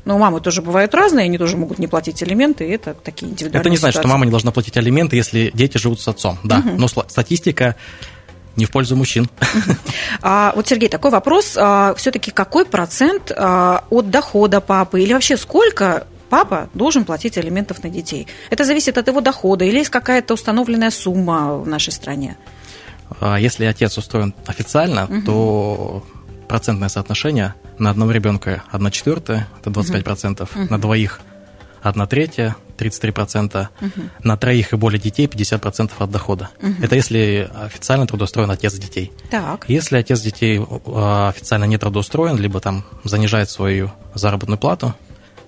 Но 0.05 0.17
мамы 0.17 0.41
тоже 0.41 0.61
бывают 0.61 0.93
разные, 0.93 1.25
они 1.25 1.37
тоже 1.37 1.55
могут 1.55 1.79
не 1.79 1.87
платить 1.87 2.21
алименты, 2.21 2.67
и 2.67 2.71
это 2.71 2.93
такие 2.93 3.31
индивидуальные 3.31 3.61
Это 3.61 3.69
не 3.69 3.77
значит, 3.77 3.93
ситуации. 3.93 4.07
что 4.07 4.13
мама 4.13 4.25
не 4.25 4.31
должна 4.31 4.51
платить 4.51 4.75
алименты, 4.75 5.15
если 5.15 5.49
дети 5.53 5.77
живут 5.77 6.01
с 6.01 6.07
отцом, 6.07 6.37
да. 6.43 6.57
Угу. 6.59 6.71
Но 6.77 6.87
статистика 6.87 7.77
не 8.57 8.65
в 8.65 8.71
пользу 8.71 8.95
мужчин. 8.95 9.29
А, 10.21 10.53
вот, 10.55 10.67
Сергей, 10.67 10.89
такой 10.89 11.11
вопрос. 11.11 11.55
А, 11.57 11.93
все-таки 11.95 12.31
какой 12.31 12.65
процент 12.65 13.31
а, 13.35 13.83
от 13.89 14.09
дохода 14.09 14.61
папы 14.61 15.01
или 15.01 15.11
вообще 15.13 15.37
сколько 15.37 16.07
папа 16.33 16.67
должен 16.73 17.05
платить 17.05 17.37
алиментов 17.37 17.83
на 17.83 17.91
детей. 17.91 18.27
Это 18.49 18.65
зависит 18.65 18.97
от 18.97 19.07
его 19.07 19.21
дохода 19.21 19.65
или 19.65 19.77
есть 19.77 19.91
какая-то 19.91 20.33
установленная 20.33 20.89
сумма 20.89 21.59
в 21.59 21.67
нашей 21.67 21.93
стране? 21.93 22.37
А 23.21 23.37
если 23.37 23.65
отец 23.65 23.99
устроен 23.99 24.33
официально, 24.47 25.05
угу. 25.05 25.21
то 25.21 26.03
процентное 26.47 26.89
соотношение 26.89 27.53
на 27.77 27.91
одного 27.91 28.11
ребенка 28.13 28.63
1 28.71 28.89
четвертая, 28.89 29.47
это 29.59 29.69
25%, 29.69 30.41
угу. 30.41 30.71
на 30.71 30.81
двоих 30.81 31.21
1 31.83 32.07
третья, 32.07 32.55
33%, 32.79 33.67
угу. 33.79 33.91
на 34.23 34.35
троих 34.35 34.73
и 34.73 34.75
более 34.75 34.99
детей 34.99 35.27
50% 35.27 35.91
от 35.99 36.09
дохода. 36.09 36.49
Угу. 36.63 36.81
Это 36.81 36.95
если 36.95 37.47
официально 37.53 38.07
трудоустроен 38.07 38.49
отец 38.49 38.73
детей. 38.73 39.11
Так. 39.29 39.65
Если 39.67 39.97
отец 39.97 40.19
детей 40.21 40.59
а, 40.87 41.29
официально 41.29 41.65
не 41.65 41.77
трудоустроен, 41.77 42.37
либо 42.37 42.59
там 42.59 42.85
занижает 43.03 43.51
свою 43.51 43.91
заработную 44.15 44.57
плату, 44.57 44.95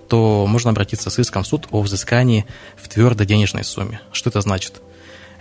то 0.08 0.46
можно 0.48 0.72
обратиться 0.72 1.10
с 1.10 1.20
иском 1.20 1.44
в 1.44 1.48
суд 1.48 1.68
о 1.72 1.82
взыскании 1.82 2.46
в 2.78 2.88
твердой 2.88 3.26
денежной 3.26 3.64
сумме. 3.64 4.02
Что 4.12 4.30
это 4.30 4.42
значит? 4.42 4.82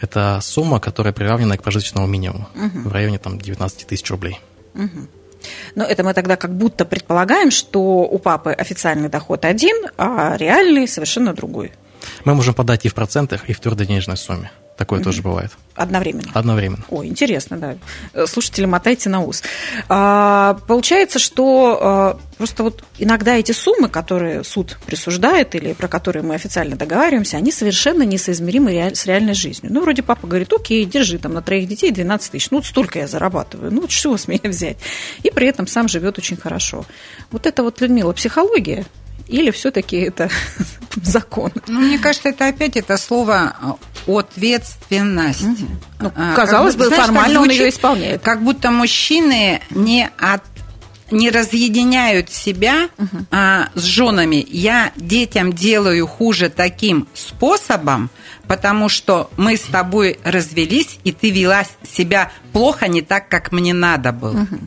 Это 0.00 0.40
сумма, 0.42 0.80
которая 0.80 1.12
приравнена 1.12 1.56
к 1.56 1.62
прожиточному 1.62 2.06
минимуму 2.06 2.48
угу. 2.54 2.88
в 2.88 2.92
районе 2.92 3.18
там, 3.18 3.38
19 3.38 3.86
тысяч 3.86 4.10
рублей. 4.10 4.40
Угу. 4.74 5.08
Но 5.74 5.84
это 5.84 6.02
мы 6.02 6.14
тогда 6.14 6.36
как 6.36 6.56
будто 6.56 6.84
предполагаем, 6.84 7.50
что 7.50 7.80
у 7.80 8.18
папы 8.18 8.52
официальный 8.52 9.08
доход 9.08 9.44
один, 9.44 9.76
а 9.96 10.36
реальный 10.36 10.88
совершенно 10.88 11.34
другой. 11.34 11.72
Мы 12.24 12.34
можем 12.34 12.54
подать 12.54 12.84
и 12.84 12.88
в 12.88 12.94
процентах, 12.94 13.48
и 13.48 13.52
в 13.52 13.60
твердой 13.60 13.86
денежной 13.86 14.16
сумме. 14.16 14.50
Такое 14.76 15.00
mm 15.00 15.04
тоже 15.04 15.22
бывает. 15.22 15.50
Одновременно? 15.74 16.30
Одновременно. 16.34 16.84
Ой, 16.88 17.06
интересно, 17.06 17.56
да. 17.56 18.26
Слушатели, 18.26 18.64
мотайте 18.64 19.08
на 19.08 19.20
ус. 19.22 19.42
А, 19.88 20.58
получается, 20.66 21.18
что 21.18 21.78
а, 21.80 22.18
просто 22.38 22.64
вот 22.64 22.84
иногда 22.98 23.36
эти 23.36 23.52
суммы, 23.52 23.88
которые 23.88 24.42
суд 24.42 24.78
присуждает 24.86 25.54
или 25.54 25.72
про 25.72 25.86
которые 25.86 26.22
мы 26.22 26.34
официально 26.34 26.76
договариваемся, 26.76 27.36
они 27.36 27.52
совершенно 27.52 28.02
несоизмеримы 28.02 28.72
реаль, 28.72 28.96
с 28.96 29.06
реальной 29.06 29.34
жизнью. 29.34 29.72
Ну, 29.72 29.80
вроде 29.80 30.02
папа 30.02 30.26
говорит, 30.26 30.52
окей, 30.52 30.84
держи 30.84 31.18
там 31.18 31.34
на 31.34 31.42
троих 31.42 31.68
детей 31.68 31.92
12 31.92 32.32
тысяч, 32.32 32.50
ну, 32.50 32.58
вот 32.58 32.66
столько 32.66 32.98
я 32.98 33.06
зарабатываю, 33.06 33.72
ну, 33.72 33.82
вот 33.82 33.90
что 33.90 34.16
с 34.16 34.26
меня 34.26 34.40
взять? 34.44 34.78
И 35.22 35.30
при 35.30 35.46
этом 35.46 35.66
сам 35.66 35.88
живет 35.88 36.18
очень 36.18 36.36
хорошо. 36.36 36.84
Вот 37.30 37.46
это 37.46 37.62
вот, 37.62 37.80
Людмила, 37.80 38.12
психология 38.12 38.86
или 39.28 39.50
все-таки 39.50 39.96
это 39.96 40.30
закон? 41.02 41.52
Ну, 41.66 41.80
мне 41.80 41.98
кажется, 41.98 42.28
это 42.28 42.48
опять 42.48 42.76
это 42.76 42.96
слово 42.96 43.78
ответственность. 44.06 45.42
Угу. 45.42 45.66
Ну, 46.00 46.12
а, 46.16 46.34
казалось 46.34 46.76
бы, 46.76 46.86
знаешь, 46.86 47.04
формально 47.04 47.34
звучит, 47.34 47.52
он 47.52 47.64
ее 47.64 47.68
исполняет. 47.70 48.22
Как 48.22 48.42
будто 48.42 48.70
мужчины 48.70 49.60
не 49.70 50.10
от 50.18 50.42
не 51.10 51.30
разъединяют 51.30 52.30
себя 52.30 52.88
угу. 52.98 53.26
а, 53.30 53.68
с 53.74 53.82
женами. 53.82 54.44
Я 54.48 54.90
детям 54.96 55.52
делаю 55.52 56.06
хуже 56.06 56.48
таким 56.48 57.06
способом, 57.14 58.10
потому 58.48 58.88
что 58.88 59.30
мы 59.36 59.56
с 59.56 59.62
тобой 59.62 60.18
развелись, 60.24 60.98
и 61.04 61.12
ты 61.12 61.30
вела 61.30 61.64
себя 61.86 62.32
плохо, 62.52 62.88
не 62.88 63.02
так, 63.02 63.28
как 63.28 63.52
мне 63.52 63.74
надо 63.74 64.12
было. 64.12 64.42
Угу. 64.42 64.58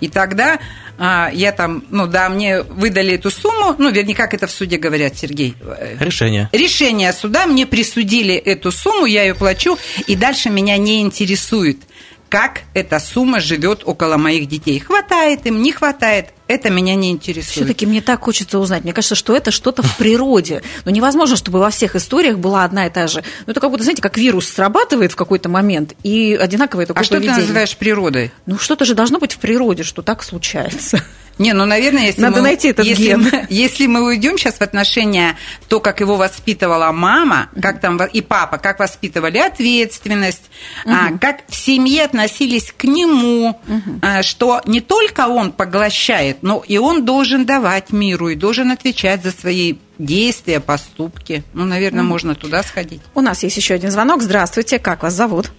И 0.00 0.08
тогда 0.08 0.58
а, 0.98 1.30
я 1.32 1.52
там, 1.52 1.84
ну 1.90 2.06
да, 2.06 2.28
мне 2.28 2.62
выдали 2.62 3.14
эту 3.14 3.30
сумму, 3.30 3.74
ну, 3.78 3.90
вернее, 3.90 4.14
как 4.14 4.34
это 4.34 4.46
в 4.46 4.50
суде 4.50 4.76
говорят, 4.76 5.16
Сергей? 5.16 5.54
Решение. 5.98 6.48
Решение 6.52 7.12
суда, 7.12 7.46
мне 7.46 7.66
присудили 7.66 8.34
эту 8.34 8.70
сумму, 8.70 9.06
я 9.06 9.22
ее 9.22 9.34
плачу, 9.34 9.78
и 10.06 10.16
дальше 10.16 10.50
меня 10.50 10.76
не 10.76 11.00
интересует– 11.00 11.78
как 12.34 12.62
эта 12.74 12.98
сумма 12.98 13.38
живет 13.38 13.82
около 13.84 14.16
моих 14.16 14.48
детей. 14.48 14.80
Хватает 14.80 15.46
им, 15.46 15.62
не 15.62 15.70
хватает, 15.70 16.30
это 16.46 16.70
меня 16.70 16.94
не 16.94 17.10
интересует. 17.10 17.66
Все-таки 17.66 17.86
мне 17.86 18.00
так 18.00 18.22
хочется 18.22 18.58
узнать. 18.58 18.84
Мне 18.84 18.92
кажется, 18.92 19.14
что 19.14 19.34
это 19.34 19.50
что-то 19.50 19.82
в 19.82 19.96
природе. 19.96 20.62
Но 20.84 20.90
невозможно, 20.90 21.36
чтобы 21.36 21.58
во 21.58 21.70
всех 21.70 21.96
историях 21.96 22.38
была 22.38 22.64
одна 22.64 22.86
и 22.86 22.90
та 22.90 23.06
же. 23.06 23.24
Ну, 23.46 23.52
это 23.52 23.60
как 23.60 23.70
будто, 23.70 23.82
знаете, 23.82 24.02
как 24.02 24.18
вирус 24.18 24.48
срабатывает 24.48 25.12
в 25.12 25.16
какой-то 25.16 25.48
момент, 25.48 25.94
и 26.02 26.38
одинаковое 26.38 26.86
такое 26.86 27.00
А 27.00 27.04
что 27.04 27.14
поведение. 27.14 27.36
ты 27.36 27.42
называешь 27.42 27.76
природой? 27.76 28.32
Ну, 28.46 28.58
что-то 28.58 28.84
же 28.84 28.94
должно 28.94 29.18
быть 29.18 29.32
в 29.32 29.38
природе, 29.38 29.82
что 29.82 30.02
так 30.02 30.22
случается. 30.22 31.02
Не, 31.38 31.52
ну, 31.52 31.64
наверное, 31.64 32.06
если 32.06 32.20
Надо 32.20 32.36
мы, 32.36 32.42
найти 32.42 32.68
этот 32.68 32.86
если 32.86 33.06
ген. 33.06 33.22
Мы, 33.22 33.46
если 33.50 33.86
мы 33.86 34.04
уйдем 34.04 34.38
сейчас 34.38 34.54
в 34.54 34.60
отношения, 34.60 35.36
то, 35.68 35.80
как 35.80 36.00
его 36.00 36.16
воспитывала 36.16 36.92
мама, 36.92 37.48
как 37.60 37.80
там 37.80 37.96
и 38.04 38.20
папа, 38.20 38.58
как 38.58 38.78
воспитывали 38.78 39.38
ответственность, 39.38 40.42
угу. 40.84 40.94
а, 40.94 41.18
как 41.18 41.40
в 41.48 41.54
семье 41.56 42.04
относились 42.04 42.72
к 42.76 42.84
нему, 42.84 43.60
угу. 43.66 43.98
а, 44.00 44.22
что 44.22 44.60
не 44.64 44.80
только 44.80 45.26
он 45.26 45.50
поглощает 45.50 46.33
знает. 46.34 46.42
Но 46.42 46.62
и 46.66 46.78
он 46.78 47.04
должен 47.04 47.46
давать 47.46 47.92
миру 47.92 48.28
и 48.28 48.36
должен 48.36 48.70
отвечать 48.70 49.22
за 49.22 49.30
свои 49.30 49.74
действия, 49.98 50.60
поступки. 50.60 51.42
Ну, 51.52 51.64
наверное, 51.64 52.02
mm. 52.02 52.06
можно 52.06 52.34
туда 52.34 52.62
сходить. 52.62 53.00
У 53.14 53.20
нас 53.20 53.42
есть 53.42 53.56
еще 53.56 53.74
один 53.74 53.90
звонок. 53.90 54.22
Здравствуйте, 54.22 54.78
как 54.78 55.02
вас 55.02 55.14
зовут? 55.14 55.50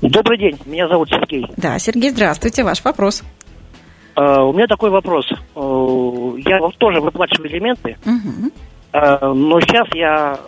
Добрый 0.00 0.38
день, 0.38 0.58
меня 0.66 0.88
зовут 0.88 1.08
Сергей. 1.08 1.46
Да, 1.56 1.78
Сергей, 1.78 2.10
здравствуйте, 2.10 2.64
ваш 2.64 2.84
вопрос. 2.84 3.22
Uh, 4.16 4.48
у 4.48 4.52
меня 4.52 4.66
такой 4.66 4.90
вопрос. 4.90 5.26
Uh, 5.54 6.40
я 6.46 6.58
вот 6.58 6.76
тоже 6.78 7.00
выплачиваю 7.00 7.50
элементы, 7.50 7.96
uh-huh. 8.04 8.52
uh, 8.92 9.32
но 9.32 9.60
сейчас 9.60 9.88
я 9.94 10.38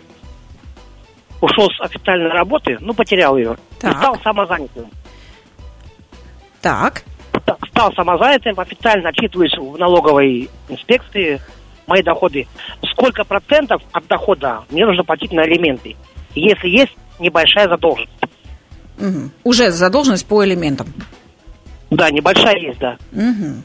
ушел 1.41 1.69
с 1.71 1.81
официальной 1.81 2.29
работы, 2.29 2.77
ну, 2.79 2.93
потерял 2.93 3.35
ее, 3.37 3.57
так. 3.79 3.91
и 3.91 3.97
стал 3.97 4.17
самозанятым. 4.23 4.85
Так. 6.61 7.03
Стал 7.69 7.93
самозанятым, 7.93 8.59
официально 8.59 9.09
отчитываюсь 9.09 9.55
в 9.57 9.77
налоговой 9.77 10.49
инспекции 10.67 11.39
мои 11.85 12.03
доходы. 12.03 12.47
Сколько 12.91 13.23
процентов 13.23 13.81
от 13.93 14.05
дохода 14.07 14.63
мне 14.69 14.85
нужно 14.85 15.03
платить 15.03 15.31
на 15.31 15.45
элементы, 15.45 15.95
если 16.35 16.67
есть 16.67 16.95
небольшая 17.19 17.69
задолженность? 17.69 18.11
Угу. 18.99 19.31
Уже 19.43 19.71
задолженность 19.71 20.25
по 20.25 20.43
элементам. 20.43 20.87
Да, 21.89 22.09
небольшая 22.11 22.57
есть, 22.57 22.79
да. 22.79 22.97
Угу. 23.13 23.63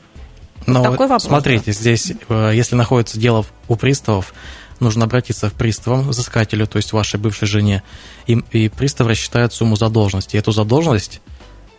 Но 0.66 0.82
такой 0.82 1.08
вопрос. 1.08 1.24
Смотрите, 1.24 1.72
здесь, 1.72 2.12
э, 2.28 2.52
если 2.54 2.76
находится 2.76 3.18
дело 3.18 3.44
у 3.66 3.76
приставов, 3.76 4.32
нужно 4.78 5.06
обратиться 5.06 5.50
к 5.50 5.54
приставам, 5.54 6.08
взыскателю, 6.08 6.66
то 6.66 6.76
есть 6.76 6.92
вашей 6.92 7.18
бывшей 7.18 7.48
жене, 7.48 7.82
и, 8.26 8.40
и 8.52 8.68
пристав 8.68 9.08
рассчитает 9.08 9.52
сумму 9.52 9.76
задолженности. 9.76 10.36
И 10.36 10.38
эту 10.38 10.52
задолженность 10.52 11.20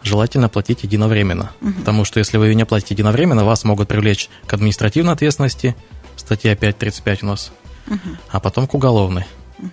желательно 0.03 0.49
платить 0.49 0.83
единовременно. 0.83 1.51
Угу. 1.61 1.73
Потому 1.73 2.05
что 2.05 2.19
если 2.19 2.37
вы 2.37 2.47
ее 2.47 2.55
не 2.55 2.65
платите 2.65 2.93
единовременно, 2.93 3.45
вас 3.45 3.63
могут 3.63 3.87
привлечь 3.87 4.29
к 4.45 4.53
административной 4.53 5.13
ответственности, 5.13 5.75
статья 6.15 6.53
5.35 6.53 7.19
у 7.21 7.25
нас, 7.27 7.51
угу. 7.87 7.99
а 8.29 8.39
потом 8.39 8.67
к 8.67 8.73
уголовной. 8.73 9.25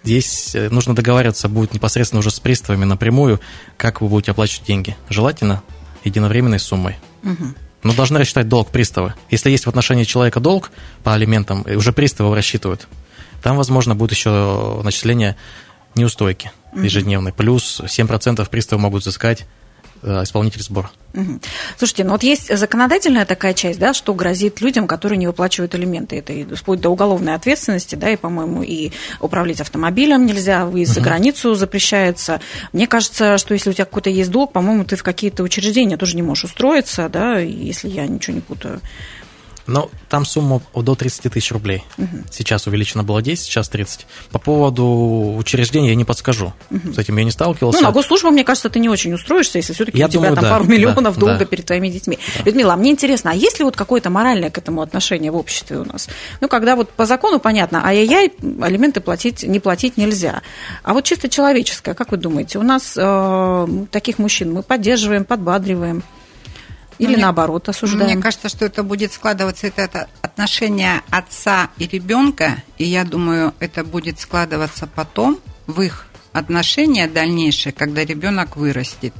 Здесь 0.05 0.55
э, 0.55 0.69
нужно 0.71 0.95
договариваться 0.95 1.49
будет 1.49 1.75
непосредственно 1.75 2.21
уже 2.21 2.31
с 2.31 2.39
приставами 2.39 2.85
напрямую, 2.85 3.41
как 3.77 4.01
вы 4.01 4.09
будете 4.09 4.31
оплачивать 4.31 4.67
деньги. 4.67 4.97
Желательно 5.09 5.63
единовременной 6.05 6.61
суммой. 6.61 6.97
Угу. 7.25 7.55
Но 7.83 7.95
должны 7.95 8.19
рассчитать 8.19 8.49
долг 8.49 8.71
приставы. 8.71 9.15
Если 9.31 9.51
есть 9.51 9.67
в 9.67 9.69
отношении 9.69 10.05
человека 10.05 10.39
долг 10.39 10.71
по 11.03 11.15
алиментам, 11.15 11.65
уже 11.67 11.93
приставы 11.93 12.35
рассчитывают. 12.35 12.89
Там, 13.43 13.57
возможно, 13.57 13.95
будет 13.95 14.13
еще 14.13 14.81
начисление 14.85 15.37
неустойки 15.95 16.53
ежедневной. 16.75 17.33
Плюс 17.33 17.81
7% 17.81 18.49
приставы 18.49 18.83
могут 18.83 19.03
взыскать 19.03 19.47
исполнитель 20.03 20.63
сбора. 20.63 20.91
Угу. 21.15 21.41
Слушайте, 21.77 22.05
ну 22.05 22.13
вот 22.13 22.23
есть 22.23 22.57
законодательная 22.57 23.25
такая 23.25 23.53
часть, 23.53 23.81
да, 23.81 23.93
что 23.93 24.15
грозит 24.15 24.61
людям, 24.61 24.87
которые 24.87 25.19
не 25.19 25.27
выплачивают 25.27 25.75
элементы. 25.75 26.19
Это 26.19 26.33
и 26.33 26.45
вплоть 26.45 26.81
до 26.81 26.91
уголовной 26.91 27.35
ответственности, 27.35 27.97
да, 27.97 28.11
и, 28.11 28.17
по-моему, 28.17 28.63
и 28.63 28.93
управлять 29.21 29.61
автомобилем 29.61 30.27
нельзя, 30.27 30.67
выезд 30.67 30.93
угу. 30.93 31.01
за 31.01 31.01
границу 31.01 31.55
запрещается. 31.55 32.41
Мне 32.73 32.87
кажется, 32.87 33.39
что 33.39 33.55
если 33.55 33.71
у 33.71 33.73
тебя 33.73 33.85
какой-то 33.85 34.11
есть 34.11 34.31
долг, 34.31 34.53
по-моему, 34.53 34.85
ты 34.85 34.97
в 34.97 35.03
какие-то 35.03 35.43
учреждения 35.43 35.97
тоже 35.97 36.17
не 36.17 36.23
можешь 36.23 36.45
устроиться, 36.45 37.09
да, 37.09 37.39
если 37.39 37.89
я 37.89 38.07
ничего 38.07 38.37
не 38.37 38.43
путаю. 38.43 38.81
Но 39.67 39.91
там 40.09 40.25
сумма 40.25 40.61
до 40.75 40.95
30 40.95 41.33
тысяч 41.33 41.53
рублей. 41.53 41.85
Угу. 41.99 42.25
Сейчас 42.31 42.67
увеличено 42.67 43.03
было 43.03 43.23
10, 43.23 43.45
сейчас 43.45 43.69
30. 43.69 44.07
По 44.31 44.39
поводу 44.39 45.35
учреждения 45.37 45.91
я 45.91 45.95
не 45.95 46.05
подскажу. 46.05 46.53
Угу. 46.71 46.95
С 46.95 46.99
этим 46.99 47.17
я 47.17 47.25
не 47.25 47.31
сталкивался. 47.31 47.81
Ну, 47.81 47.87
на 47.87 47.93
госслужбу, 47.93 48.31
мне 48.31 48.45
кажется, 48.45 48.71
ты 48.71 48.79
не 48.79 48.89
очень 48.89 49.13
устроишься, 49.13 49.59
если 49.59 49.73
все-таки 49.73 49.97
у 49.97 49.99
тебя 49.99 50.09
думаю, 50.09 50.35
там 50.35 50.45
да, 50.45 50.51
пару 50.51 50.65
миллионов 50.65 51.15
да, 51.15 51.21
долга 51.21 51.39
да. 51.41 51.45
перед 51.45 51.67
твоими 51.67 51.89
детьми. 51.89 52.19
Да. 52.39 52.45
Людмила, 52.45 52.75
а 52.75 52.77
мне 52.77 52.91
интересно, 52.91 53.31
а 53.33 53.35
есть 53.35 53.59
ли 53.59 53.65
вот 53.65 53.77
какое-то 53.77 54.11
моральное 54.11 54.51
к 54.51 54.59
этому 54.59 54.83
отношение 54.83 55.31
в 55.31 55.37
обществе 55.37 55.79
у 55.79 55.85
нас? 55.85 56.09
Ну, 56.41 56.49
когда 56.49 56.77
вот 56.77 56.91
по 56.91 57.07
закону 57.07 57.39
понятно, 57.39 57.85
ай-яй-яй, 57.85 58.33
алименты 58.61 59.01
платить, 59.01 59.43
не 59.43 59.61
платить 59.61 59.97
нельзя. 59.97 60.43
А 60.83 60.93
вот 60.93 61.05
чисто 61.05 61.29
человеческое, 61.29 61.95
как 61.95 62.11
вы 62.11 62.17
думаете, 62.17 62.59
у 62.59 62.63
нас 62.63 62.95
э, 62.97 63.67
таких 63.91 64.19
мужчин 64.19 64.53
мы 64.53 64.63
поддерживаем, 64.63 65.25
подбадриваем? 65.25 66.03
Или 67.01 67.15
мне, 67.15 67.23
наоборот 67.23 67.67
осуждаем? 67.69 68.13
Мне 68.13 68.23
кажется, 68.23 68.51
что 68.51 68.67
это 68.67 68.83
будет 68.83 69.13
складываться 69.13 69.67
это, 69.67 69.81
это 69.81 70.09
отношение 70.21 71.01
отца 71.09 71.71
и 71.79 71.87
ребенка, 71.87 72.63
и 72.77 72.85
я 72.85 73.05
думаю, 73.05 73.55
это 73.59 73.85
будет 73.85 74.21
складываться 74.21 74.87
потом 74.87 75.41
в 75.67 75.81
их 75.81 76.07
отношения 76.33 77.09
дальнейшие, 77.09 77.73
когда 77.73 78.05
ребенок 78.05 78.57
вырастет. 78.57 79.15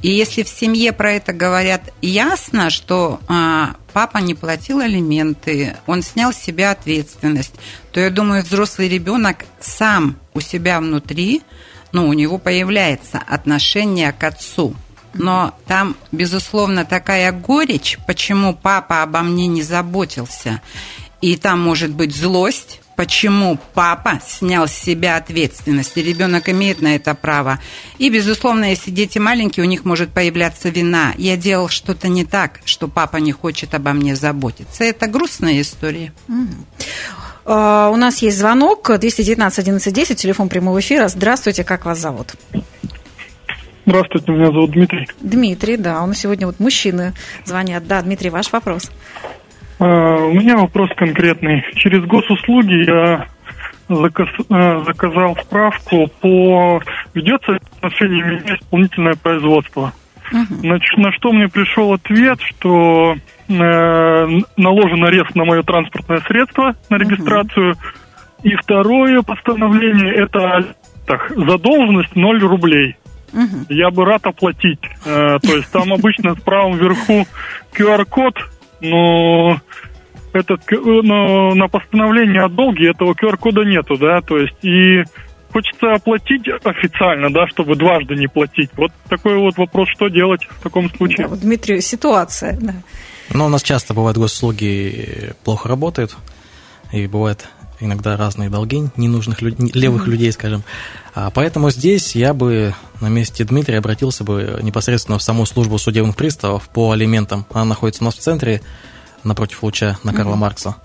И 0.00 0.08
если 0.08 0.44
в 0.44 0.48
семье 0.48 0.94
про 0.94 1.12
это 1.12 1.34
говорят 1.34 1.82
ясно, 2.00 2.70
что 2.70 3.20
а, 3.28 3.76
папа 3.92 4.18
не 4.18 4.34
платил 4.34 4.80
алименты, 4.80 5.76
он 5.86 6.02
снял 6.02 6.32
с 6.32 6.38
себя 6.38 6.70
ответственность, 6.70 7.54
то 7.92 8.00
я 8.00 8.08
думаю, 8.08 8.44
взрослый 8.44 8.88
ребенок 8.88 9.44
сам 9.60 10.16
у 10.32 10.40
себя 10.40 10.80
внутри, 10.80 11.42
ну, 11.92 12.08
у 12.08 12.14
него 12.14 12.38
появляется 12.38 13.18
отношение 13.18 14.12
к 14.12 14.24
отцу 14.24 14.74
но 15.16 15.54
там, 15.66 15.96
безусловно, 16.12 16.84
такая 16.84 17.32
горечь, 17.32 17.98
почему 18.06 18.54
папа 18.54 19.02
обо 19.02 19.20
мне 19.22 19.46
не 19.46 19.62
заботился. 19.62 20.60
И 21.20 21.36
там 21.36 21.60
может 21.60 21.90
быть 21.90 22.14
злость, 22.14 22.80
почему 22.96 23.58
папа 23.74 24.20
снял 24.26 24.66
с 24.66 24.72
себя 24.72 25.16
ответственность, 25.16 25.92
и 25.96 26.02
ребенок 26.02 26.48
имеет 26.48 26.80
на 26.80 26.96
это 26.96 27.14
право. 27.14 27.60
И, 27.98 28.08
безусловно, 28.10 28.70
если 28.70 28.90
дети 28.90 29.18
маленькие, 29.18 29.64
у 29.64 29.68
них 29.68 29.84
может 29.84 30.10
появляться 30.10 30.68
вина. 30.70 31.14
Я 31.16 31.36
делал 31.36 31.68
что-то 31.68 32.08
не 32.08 32.24
так, 32.24 32.60
что 32.64 32.88
папа 32.88 33.18
не 33.18 33.32
хочет 33.32 33.74
обо 33.74 33.92
мне 33.92 34.16
заботиться. 34.16 34.84
Это 34.84 35.06
грустная 35.06 35.60
история. 35.60 36.12
Uh, 37.44 37.92
у 37.92 37.96
нас 37.96 38.22
есть 38.22 38.38
звонок 38.38 38.90
219 38.98 39.60
11 39.60 39.94
10, 39.94 40.20
телефон 40.20 40.48
прямого 40.48 40.80
эфира. 40.80 41.06
Здравствуйте, 41.06 41.62
как 41.62 41.84
вас 41.84 42.00
зовут? 42.00 42.34
Здравствуйте, 43.86 44.32
меня 44.32 44.46
зовут 44.46 44.72
Дмитрий. 44.72 45.06
Дмитрий, 45.20 45.76
да, 45.76 46.02
у 46.02 46.06
нас 46.08 46.18
сегодня 46.18 46.46
вот 46.48 46.58
мужчины 46.58 47.12
звонят. 47.44 47.86
Да, 47.86 48.02
Дмитрий, 48.02 48.30
ваш 48.30 48.52
вопрос. 48.52 48.90
А, 49.78 50.16
у 50.26 50.32
меня 50.32 50.56
вопрос 50.56 50.90
конкретный. 50.96 51.62
Через 51.76 52.04
госуслуги 52.04 52.84
я 52.84 53.28
заказ, 53.88 54.28
а, 54.50 54.80
заказал 54.84 55.36
справку 55.36 56.10
по... 56.20 56.82
Ведется 57.14 57.52
в 57.52 57.76
отношении 57.76 58.22
меня 58.22 58.56
исполнительное 58.56 59.14
производство. 59.14 59.92
Угу. 60.32 60.54
Значит, 60.62 60.98
на 60.98 61.12
что 61.12 61.32
мне 61.32 61.46
пришел 61.46 61.92
ответ, 61.92 62.40
что 62.40 63.14
э, 63.48 64.26
наложен 64.56 65.04
арест 65.04 65.36
на 65.36 65.44
мое 65.44 65.62
транспортное 65.62 66.18
средство, 66.26 66.74
на 66.90 66.96
регистрацию. 66.96 67.70
Угу. 67.70 67.78
И 68.42 68.56
второе 68.56 69.22
постановление– 69.22 70.12
это 70.16 70.74
так, 71.06 71.30
задолженность 71.36 72.16
0 72.16 72.40
рублей. 72.40 72.96
Угу. 73.36 73.66
Я 73.68 73.90
бы 73.90 74.04
рад 74.04 74.26
оплатить. 74.26 74.80
Э, 75.04 75.38
то 75.40 75.56
есть 75.56 75.70
там 75.70 75.92
обычно 75.92 76.34
в 76.34 76.42
правом 76.42 76.78
верху 76.78 77.26
QR-код, 77.72 78.34
но 78.80 79.60
этот, 80.32 80.62
но 80.70 81.54
на 81.54 81.68
постановление 81.68 82.42
о 82.42 82.48
долге 82.48 82.90
этого 82.90 83.12
QR-кода 83.12 83.62
нету, 83.62 83.96
да, 83.96 84.20
то 84.20 84.38
есть 84.38 84.56
и 84.62 85.02
хочется 85.52 85.92
оплатить 85.92 86.48
официально, 86.64 87.30
да, 87.30 87.46
чтобы 87.48 87.76
дважды 87.76 88.14
не 88.14 88.26
платить. 88.26 88.70
Вот 88.76 88.90
такой 89.08 89.38
вот 89.38 89.56
вопрос, 89.56 89.88
что 89.90 90.08
делать 90.08 90.42
в 90.44 90.62
таком 90.62 90.90
случае? 90.90 91.26
Да, 91.26 91.28
вот, 91.28 91.40
Дмитрий, 91.40 91.80
ситуация, 91.80 92.58
да. 92.60 92.74
Ну, 93.32 93.46
у 93.46 93.48
нас 93.48 93.62
часто 93.62 93.94
бывает 93.94 94.16
госуслуги 94.16 95.34
плохо 95.44 95.68
работают, 95.68 96.16
и 96.92 97.06
бывает 97.06 97.48
иногда 97.80 98.16
разные 98.16 98.50
долги 98.50 98.88
ненужных 98.96 99.42
люд... 99.42 99.58
левых 99.74 100.06
людей, 100.06 100.32
скажем. 100.32 100.64
А 101.14 101.30
поэтому 101.30 101.70
здесь 101.70 102.14
я 102.14 102.34
бы 102.34 102.74
на 103.00 103.08
месте 103.08 103.44
Дмитрия 103.44 103.78
обратился 103.78 104.24
бы 104.24 104.58
непосредственно 104.62 105.18
в 105.18 105.22
саму 105.22 105.46
службу 105.46 105.78
судебных 105.78 106.16
приставов 106.16 106.68
по 106.68 106.92
алиментам. 106.92 107.46
Она 107.52 107.64
находится 107.64 108.02
у 108.02 108.06
нас 108.06 108.14
в 108.14 108.20
центре, 108.20 108.62
напротив 109.24 109.62
Луча, 109.62 109.98
на 110.02 110.12
Карла 110.12 110.34
mm-hmm. 110.34 110.36
Маркса. 110.36 110.76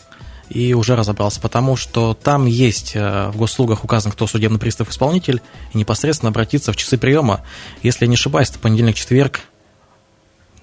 И 0.49 0.73
уже 0.73 0.97
разобрался, 0.97 1.39
потому 1.39 1.77
что 1.77 2.13
там 2.13 2.45
есть 2.45 2.91
э, 2.93 3.29
в 3.29 3.37
госслугах 3.37 3.85
указан, 3.85 4.11
кто 4.11 4.27
судебный 4.27 4.59
пристав-исполнитель, 4.59 5.41
и 5.73 5.77
непосредственно 5.77 6.29
обратиться 6.29 6.73
в 6.73 6.75
часы 6.75 6.97
приема. 6.97 7.41
Если 7.83 8.03
я 8.03 8.09
не 8.09 8.15
ошибаюсь, 8.15 8.49
это 8.49 8.59
понедельник-четверг, 8.59 9.39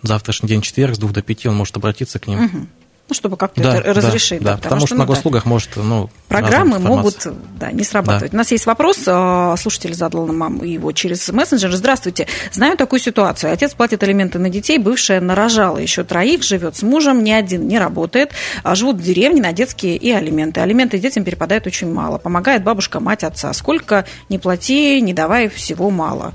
завтрашний 0.03 0.49
день 0.49 0.61
четверг 0.61 0.95
с 0.95 0.99
двух 0.99 1.13
до 1.13 1.23
пяти 1.23 1.49
он 1.49 1.57
может 1.57 1.77
обратиться 1.77 2.19
к 2.19 2.27
ним. 2.27 2.45
Угу 2.45 2.67
ну, 3.09 3.15
чтобы 3.15 3.37
как-то 3.37 3.63
да, 3.63 3.77
это 3.77 3.95
разрешить. 3.95 4.43
Да, 4.43 4.53
да, 4.53 4.57
потому, 4.57 4.63
потому 4.63 4.81
что, 4.81 4.87
что 4.87 4.95
на 4.97 5.05
ну, 5.05 5.09
госуслугах 5.09 5.45
да, 5.45 5.49
может, 5.49 5.71
ну, 5.77 6.11
программы 6.29 6.79
могут 6.79 7.27
да, 7.59 7.73
не 7.73 7.83
срабатывать. 7.83 8.33
Да. 8.33 8.37
У 8.37 8.39
нас 8.39 8.51
есть 8.51 8.67
вопрос, 8.67 8.99
а, 9.07 9.57
слушатель 9.57 9.95
задал 9.95 10.27
нам 10.27 10.63
его 10.63 10.93
через 10.93 11.27
мессенджер. 11.31 11.73
Здравствуйте, 11.73 12.27
знаю 12.53 12.77
такую 12.77 13.01
ситуацию. 13.01 13.53
Отец 13.53 13.73
платит 13.73 14.03
алименты 14.03 14.39
на 14.39 14.51
детей, 14.51 14.79
бывшая 14.79 15.21
нарожала 15.21 15.79
еще 15.79 16.05
троих, 16.05 16.43
живет 16.43 16.77
с 16.77 16.83
мужем, 16.83 17.25
ни 17.25 17.31
один 17.31 17.67
не 17.67 17.79
работает, 17.79 18.33
а 18.63 18.75
живут 18.75 18.97
в 18.97 19.03
деревне 19.03 19.41
на 19.41 19.53
детские 19.53 19.97
и 19.97 20.11
алименты. 20.11 20.61
Алименты 20.61 20.99
детям 20.99 21.25
перепадают 21.25 21.67
очень 21.67 21.91
мало. 21.91 22.19
Помогает 22.19 22.63
бабушка, 22.63 23.01
мать, 23.01 23.25
отца. 23.25 23.53
Сколько 23.55 24.05
не 24.29 24.39
плати, 24.39 25.01
не 25.01 25.15
давай, 25.15 25.49
всего 25.49 25.91
мало. 25.91 26.35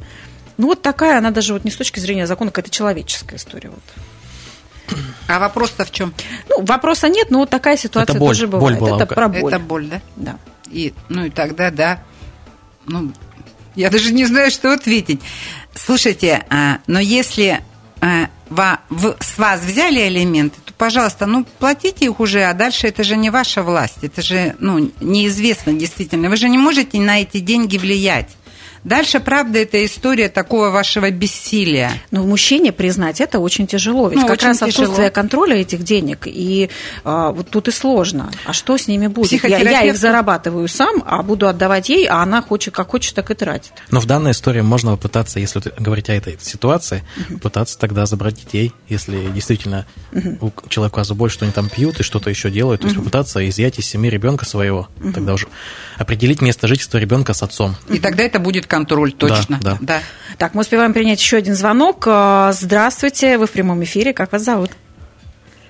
Ну, 0.58 0.68
вот 0.68 0.82
такая, 0.82 1.20
она 1.20 1.32
даже 1.32 1.54
вот 1.54 1.66
не 1.66 1.72
с 1.72 1.76
точки 1.76 2.00
зрения 2.00 2.26
закона, 2.26 2.52
какая-то 2.52 2.72
человеческая 2.72 3.38
история. 3.38 3.70
Вот. 3.70 3.84
А 5.28 5.40
вопрос-то 5.40 5.86
в 5.86 5.92
чем? 5.92 6.14
Ну, 6.50 6.64
вопроса 6.64 7.10
нет, 7.10 7.30
но 7.32 7.40
вот 7.40 7.50
такая 7.50 7.78
ситуация 7.78 8.14
Это 8.14 8.20
боль, 8.20 8.30
тоже 8.36 8.48
бывает. 8.48 8.80
боль 8.80 8.90
была 8.90 8.98
это 9.04 9.06
про 9.14 9.28
боль. 9.28 9.54
Это 9.54 9.60
боль, 9.60 9.88
да? 9.88 10.02
Да. 10.16 10.38
И, 10.70 10.94
ну 11.10 11.26
и 11.26 11.30
тогда, 11.30 11.72
да. 11.72 12.04
Ну, 12.86 13.12
я 13.76 13.90
даже 13.90 14.12
не 14.14 14.26
знаю, 14.26 14.52
что 14.52 14.74
ответить. 14.74 15.22
Слушайте, 15.76 16.46
а, 16.50 16.80
но 16.88 17.00
если 17.00 17.62
а, 18.02 18.28
ва- 18.50 18.80
в- 18.90 19.16
с 19.20 19.38
вас 19.38 19.62
взяли 19.62 20.08
элементы, 20.08 20.58
то, 20.66 20.74
пожалуйста, 20.78 21.26
ну, 21.26 21.46
платите 21.60 22.06
их 22.06 22.20
уже, 22.20 22.44
а 22.44 22.54
дальше 22.54 22.88
это 22.88 23.04
же 23.04 23.16
не 23.16 23.30
ваша 23.30 23.64
власть. 23.64 24.00
Это 24.04 24.22
же, 24.22 24.56
ну, 24.60 24.92
неизвестно 25.00 25.74
действительно. 25.74 26.30
Вы 26.30 26.36
же 26.36 26.50
не 26.50 26.58
можете 26.58 27.00
на 27.00 27.22
эти 27.22 27.40
деньги 27.40 27.78
влиять. 27.78 28.30
Дальше, 28.84 29.20
правда, 29.20 29.60
это 29.60 29.84
история 29.86 30.30
такого 30.30 30.70
вашего 30.70 31.10
бессилия. 31.10 31.92
Но 32.12 32.24
мужчине 32.24 32.72
признать 32.72 33.22
это 33.22 33.40
очень 33.40 33.68
тяжело. 33.68 34.10
Ведь 34.10 34.20
Ну, 34.20 34.28
как 34.28 34.38
очень 34.38 34.48
раз 34.48 34.58
тяжело. 34.60 34.84
отсутствие 34.84 35.10
контроля 35.10 35.56
этих 35.56 35.84
денег, 35.84 36.24
и 36.26 36.70
а, 37.04 37.32
вот 37.32 37.50
тут 37.50 37.68
и 37.68 37.72
сложно. 37.72 38.32
А 38.46 38.54
что 38.54 38.78
с 38.78 38.88
ними 38.88 39.08
будет? 39.08 39.32
Я, 39.32 39.38
я 39.50 39.58
Психотерапевту- 39.60 39.88
их 39.88 39.98
зарабатываю 39.98 40.68
сам, 40.68 41.04
а 41.06 41.24
буду 41.24 41.48
отдавать 41.48 41.90
ей, 41.90 42.08
а 42.08 42.22
она 42.22 42.42
хочет, 42.42 42.74
как 42.74 42.90
хочет, 42.92 43.16
так 43.16 43.32
и 43.32 43.34
тратит. 43.34 43.72
Но 43.92 44.00
в 44.00 44.06
данной 44.06 44.32
истории 44.32 44.62
можно 44.62 44.92
попытаться, 44.92 45.40
если 45.40 45.62
говорить 45.80 46.10
о 46.10 46.14
этой 46.14 46.38
ситуации, 46.42 47.04
пытаться 47.42 47.78
тогда 47.80 48.06
забрать 48.06 48.36
детей, 48.36 48.74
если 48.90 49.30
действительно 49.34 49.86
у 50.12 50.52
человека 50.70 50.96
оказывается 50.96 51.14
боль, 51.16 51.32
что 51.32 51.46
они 51.46 51.52
там 51.54 51.70
пьют 51.70 52.00
и 52.00 52.04
что-то 52.04 52.30
еще 52.30 52.50
делают, 52.50 52.82
то 52.82 52.88
есть 52.88 52.98
попытаться 52.98 53.48
изъять 53.50 53.80
из 53.80 53.86
семьи 53.86 54.10
ребенка 54.10 54.46
своего, 54.46 54.88
тогда 55.14 55.34
уже 55.34 55.48
определить 55.98 56.42
место 56.42 56.68
жительства 56.68 56.98
ребенка 56.98 57.34
с 57.34 57.44
отцом. 57.44 57.76
И 57.90 58.00
тогда 58.00 58.24
это 58.24 58.40
будет 58.40 58.66
контроль, 58.74 59.12
точно. 59.12 59.60
Да, 59.62 59.78
да. 59.82 60.00
Так, 60.40 60.56
мы 60.56 60.62
успеваем 60.62 60.94
принять 60.94 61.22
еще 61.22 61.38
один 61.38 61.54
звонок. 61.54 62.06
А, 62.08 62.52
Здравствуйте, 62.54 63.38
вы 63.38 63.46
в 63.46 63.52
прямом 63.52 63.84
эфире. 63.84 64.14
Как 64.14 64.32
вас 64.32 64.44
зовут? 64.44 64.72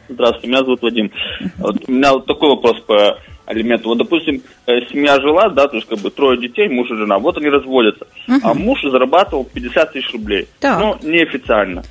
Здравствуйте, 0.08 0.48
меня 0.48 0.60
зовут 0.60 0.82
Вадим. 0.82 1.12
Вот 1.58 1.76
у 1.88 1.92
меня 1.92 2.14
вот 2.14 2.26
такой 2.26 2.50
вопрос 2.50 2.80
по 2.82 3.20
алименту. 3.46 3.90
Вот, 3.90 3.98
допустим, 3.98 4.42
э, 4.68 4.80
семья 4.90 5.20
жила, 5.20 5.50
да, 5.50 5.68
то 5.68 5.76
есть 5.76 5.88
как 5.90 6.00
бы 6.00 6.10
трое 6.12 6.40
детей, 6.40 6.70
муж 6.70 6.90
и 6.92 6.96
жена. 6.96 7.20
Вот 7.20 7.38
они 7.38 7.50
разводятся. 7.50 8.08
А 8.42 8.54
муж 8.54 8.80
зарабатывал 8.84 9.44
50 9.44 9.92
тысяч 9.92 10.14
рублей. 10.14 10.48
Так. 10.62 10.80
Ну, 10.80 10.98
неофициально. 11.02 11.84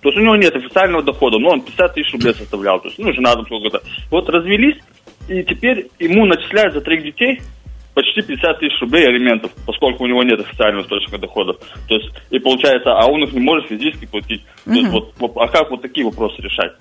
То 0.00 0.08
есть 0.08 0.18
у 0.18 0.22
него 0.22 0.36
нет 0.36 0.56
официального 0.56 1.02
дохода, 1.02 1.38
но 1.38 1.50
он 1.50 1.60
50 1.60 1.94
тысяч 1.94 2.12
рублей 2.14 2.34
составлял. 2.34 2.80
То 2.80 2.88
есть, 2.88 2.98
ну, 2.98 3.12
жена 3.12 3.34
там 3.34 3.44
сколько-то. 3.44 3.82
Вот 4.10 4.28
развелись, 4.30 4.76
и 5.28 5.42
теперь 5.42 5.88
ему 5.98 6.24
начисляют 6.24 6.72
за 6.72 6.80
троих 6.80 7.02
детей 7.02 7.40
почти 7.94 8.22
50 8.22 8.58
тысяч 8.58 8.80
рублей 8.80 9.06
алиментов, 9.06 9.52
поскольку 9.66 10.04
у 10.04 10.06
него 10.06 10.22
нет 10.22 10.40
официального 10.40 10.84
источника 10.84 11.18
доходов. 11.18 11.56
То 11.88 11.94
есть, 11.94 12.10
и 12.30 12.38
получается, 12.38 12.92
а 12.92 13.06
он 13.06 13.22
их 13.24 13.32
не 13.32 13.40
может 13.40 13.68
физически 13.68 14.06
платить. 14.06 14.42
То 14.64 14.72
есть, 14.72 14.90
вот, 14.90 15.14
вот, 15.18 15.32
а 15.36 15.48
как 15.48 15.70
вот 15.70 15.82
такие 15.82 16.04
вопросы 16.04 16.42
решать? 16.42 16.72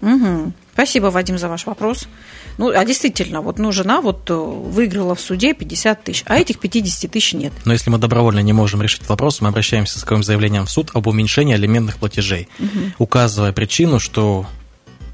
Мгм. 0.00 0.54
Спасибо, 0.72 1.06
Вадим, 1.06 1.36
за 1.36 1.48
ваш 1.48 1.66
вопрос. 1.66 2.08
Ну, 2.56 2.70
а 2.70 2.84
действительно, 2.84 3.42
вот, 3.42 3.58
ну, 3.58 3.70
жена 3.70 4.00
вот 4.00 4.30
э, 4.30 4.34
выиграла 4.34 5.14
в 5.14 5.20
суде 5.20 5.52
50 5.52 6.04
тысяч, 6.04 6.22
а 6.26 6.38
этих 6.38 6.58
50 6.58 7.10
тысяч 7.10 7.34
нет. 7.34 7.52
Но 7.66 7.74
если 7.74 7.90
мы 7.90 7.98
добровольно 7.98 8.40
не 8.40 8.54
можем 8.54 8.80
решить 8.80 9.06
вопрос, 9.08 9.42
мы 9.42 9.48
обращаемся 9.48 9.98
с 9.98 10.02
таким 10.02 10.22
заявлением 10.22 10.64
в 10.64 10.70
суд 10.70 10.90
об 10.94 11.06
уменьшении 11.06 11.54
алиментных 11.54 11.98
платежей, 11.98 12.48
указывая 12.98 13.52
причину, 13.52 13.98
что 13.98 14.46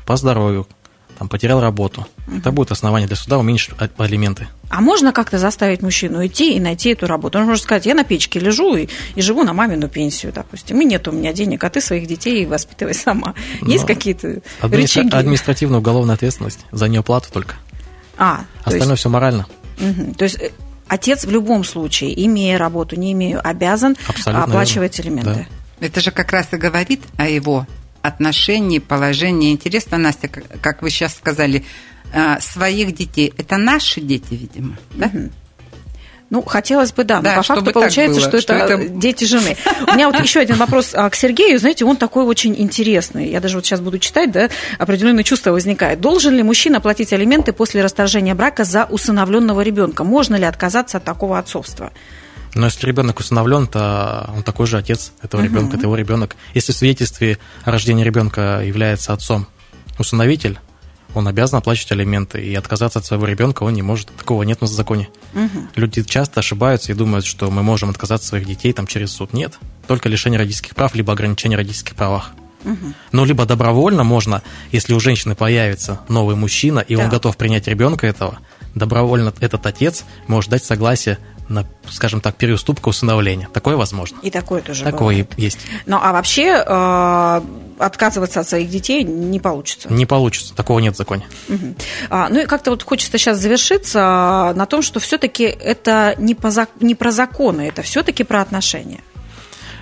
по 0.06 0.14
здоровью, 0.14 0.68
там, 1.18 1.28
потерял 1.28 1.60
работу. 1.60 2.06
Это 2.36 2.50
будет 2.52 2.70
основание 2.70 3.06
для 3.06 3.16
суда 3.16 3.38
уменьшить 3.38 3.74
а- 3.78 3.88
алименты. 3.98 4.48
А 4.68 4.80
можно 4.80 5.12
как-то 5.12 5.38
заставить 5.38 5.82
мужчину 5.82 6.24
идти 6.26 6.54
и 6.56 6.60
найти 6.60 6.90
эту 6.90 7.06
работу? 7.06 7.38
Он 7.38 7.46
может 7.46 7.64
сказать, 7.64 7.86
я 7.86 7.94
на 7.94 8.04
печке 8.04 8.38
лежу 8.38 8.76
и, 8.76 8.88
и 9.14 9.22
живу 9.22 9.42
на 9.44 9.52
мамину 9.52 9.88
пенсию, 9.88 10.32
допустим, 10.32 10.80
и 10.80 10.84
нет 10.84 11.06
у 11.08 11.12
меня 11.12 11.32
денег, 11.32 11.62
а 11.64 11.70
ты 11.70 11.80
своих 11.80 12.06
детей 12.06 12.44
воспитывай 12.46 12.94
сама. 12.94 13.34
Есть 13.62 13.82
Но 13.82 13.88
какие-то 13.94 14.40
Администра- 14.60 15.02
рычаги? 15.02 15.16
Административная 15.16 15.78
уголовная 15.78 16.14
ответственность 16.14 16.60
за 16.72 16.88
неуплату 16.88 17.28
только. 17.32 17.54
А, 18.18 18.38
то 18.64 18.70
Остальное 18.70 18.90
есть, 18.92 19.00
все 19.00 19.08
морально. 19.08 19.46
мгм. 19.78 20.14
то 20.14 20.24
есть 20.24 20.36
э, 20.40 20.50
отец 20.88 21.24
в 21.24 21.30
любом 21.30 21.64
случае, 21.64 22.24
имея 22.26 22.58
работу, 22.58 22.96
не 22.96 23.12
имея, 23.12 23.40
обязан 23.40 23.96
Абсолютно 24.08 24.44
оплачивать 24.44 24.98
верно. 24.98 25.20
элементы. 25.20 25.46
Это 25.80 26.00
же 26.00 26.10
как 26.10 26.32
раз 26.32 26.48
и 26.52 26.56
говорит 26.56 27.02
о 27.18 27.28
его 27.28 27.66
отношении, 28.06 28.78
положении. 28.78 29.52
Интересно, 29.52 29.98
Настя, 29.98 30.28
как, 30.28 30.82
вы 30.82 30.90
сейчас 30.90 31.14
сказали, 31.14 31.64
а, 32.12 32.40
своих 32.40 32.94
детей. 32.94 33.32
Это 33.36 33.56
наши 33.56 34.00
дети, 34.00 34.28
видимо, 34.30 34.76
да? 34.94 35.10
Ну, 36.28 36.42
хотелось 36.42 36.92
бы, 36.92 37.04
да. 37.04 37.20
Да, 37.20 37.30
но 37.30 37.36
по 37.36 37.42
чтобы 37.44 37.60
факту 37.60 37.72
получается, 37.72 38.20
было, 38.20 38.28
что, 38.28 38.40
что 38.40 38.54
это, 38.54 38.74
это- 38.74 38.88
дети 38.98 39.24
жены. 39.24 39.56
У 39.86 39.94
меня 39.94 40.10
вот 40.10 40.20
еще 40.20 40.40
один 40.40 40.56
вопрос 40.56 40.90
а, 40.92 41.08
к 41.08 41.14
Сергею. 41.14 41.58
Знаете, 41.58 41.84
он 41.84 41.96
такой 41.96 42.24
очень 42.24 42.54
интересный. 42.58 43.30
Я 43.30 43.40
даже 43.40 43.56
вот 43.56 43.64
сейчас 43.64 43.80
буду 43.80 43.98
читать, 44.00 44.32
да, 44.32 44.48
определенное 44.78 45.22
чувство 45.22 45.52
возникает. 45.52 46.00
Должен 46.00 46.34
ли 46.34 46.42
мужчина 46.42 46.80
платить 46.80 47.12
алименты 47.12 47.52
после 47.52 47.82
расторжения 47.82 48.34
брака 48.34 48.64
за 48.64 48.86
усыновленного 48.86 49.60
ребенка? 49.60 50.02
Можно 50.02 50.34
ли 50.34 50.44
отказаться 50.44 50.96
от 50.98 51.04
такого 51.04 51.38
отцовства? 51.38 51.92
Но 52.54 52.66
если 52.66 52.86
ребенок 52.86 53.20
усыновлен, 53.20 53.66
то 53.66 54.30
он 54.34 54.42
такой 54.42 54.66
же 54.66 54.78
отец 54.78 55.12
этого 55.22 55.42
ребенка, 55.42 55.76
это 55.76 55.86
его 55.86 55.96
ребенок. 55.96 56.36
Если 56.54 56.72
в 56.72 56.76
свидетельстве 56.76 57.38
о 57.64 57.70
рождении 57.70 58.04
ребенка 58.04 58.62
является 58.64 59.12
отцом 59.12 59.46
усыновитель, 59.98 60.58
он 61.14 61.28
обязан 61.28 61.58
оплачивать 61.58 61.92
алименты, 61.92 62.44
и 62.44 62.54
отказаться 62.54 62.98
от 62.98 63.06
своего 63.06 63.24
ребенка 63.26 63.62
он 63.62 63.72
не 63.72 63.82
может. 63.82 64.08
Такого 64.14 64.42
нет 64.42 64.60
в 64.60 64.66
законе. 64.66 65.08
Люди 65.74 66.02
часто 66.02 66.40
ошибаются 66.40 66.92
и 66.92 66.94
думают, 66.94 67.24
что 67.24 67.50
мы 67.50 67.62
можем 67.62 67.90
отказаться 67.90 68.26
от 68.26 68.28
своих 68.28 68.46
детей 68.46 68.72
там, 68.72 68.86
через 68.86 69.12
суд. 69.12 69.32
Нет, 69.32 69.58
только 69.86 70.08
лишение 70.10 70.38
родительских 70.38 70.74
прав, 70.74 70.94
либо 70.94 71.12
ограничение 71.12 71.56
родительских 71.56 71.94
правах. 71.94 72.32
Ну, 73.12 73.24
либо 73.24 73.46
добровольно 73.46 74.02
можно, 74.04 74.42
если 74.72 74.92
у 74.92 75.00
женщины 75.00 75.34
появится 75.34 76.00
новый 76.08 76.36
мужчина, 76.36 76.80
и 76.80 76.96
он 76.96 77.02
Так. 77.02 77.12
готов 77.12 77.36
принять 77.36 77.68
ребенка 77.68 78.06
этого, 78.06 78.38
добровольно 78.74 79.32
этот 79.40 79.64
отец 79.66 80.04
может 80.26 80.50
дать 80.50 80.64
согласие 80.64 81.18
на, 81.48 81.66
скажем 81.90 82.20
так, 82.20 82.36
переуступку 82.36 82.90
усыновления. 82.90 83.48
Такое 83.52 83.76
возможно. 83.76 84.18
И 84.22 84.30
такое 84.30 84.62
тоже 84.62 84.84
Такое 84.84 84.98
бывает. 84.98 85.32
есть. 85.36 85.58
Ну, 85.86 85.98
а 86.00 86.12
вообще 86.12 86.64
э, 86.66 87.40
отказываться 87.78 88.40
от 88.40 88.48
своих 88.48 88.70
детей 88.70 89.04
не 89.04 89.40
получится. 89.40 89.92
Не 89.92 90.06
получится. 90.06 90.54
Такого 90.54 90.78
нет 90.78 90.94
в 90.94 90.98
законе. 90.98 91.26
Мгм. 91.48 91.76
А, 92.10 92.28
ну 92.28 92.40
и 92.40 92.46
как-то 92.46 92.70
вот 92.70 92.82
хочется 92.82 93.18
сейчас 93.18 93.38
завершиться 93.38 94.00
а, 94.02 94.54
на 94.54 94.66
том, 94.66 94.82
что 94.82 95.00
все-таки 95.00 95.44
это 95.44 96.14
не, 96.18 96.34
по, 96.34 96.50
не 96.80 96.94
про 96.94 97.10
законы, 97.10 97.62
это 97.62 97.82
все-таки 97.82 98.24
про 98.24 98.40
отношения. 98.40 99.00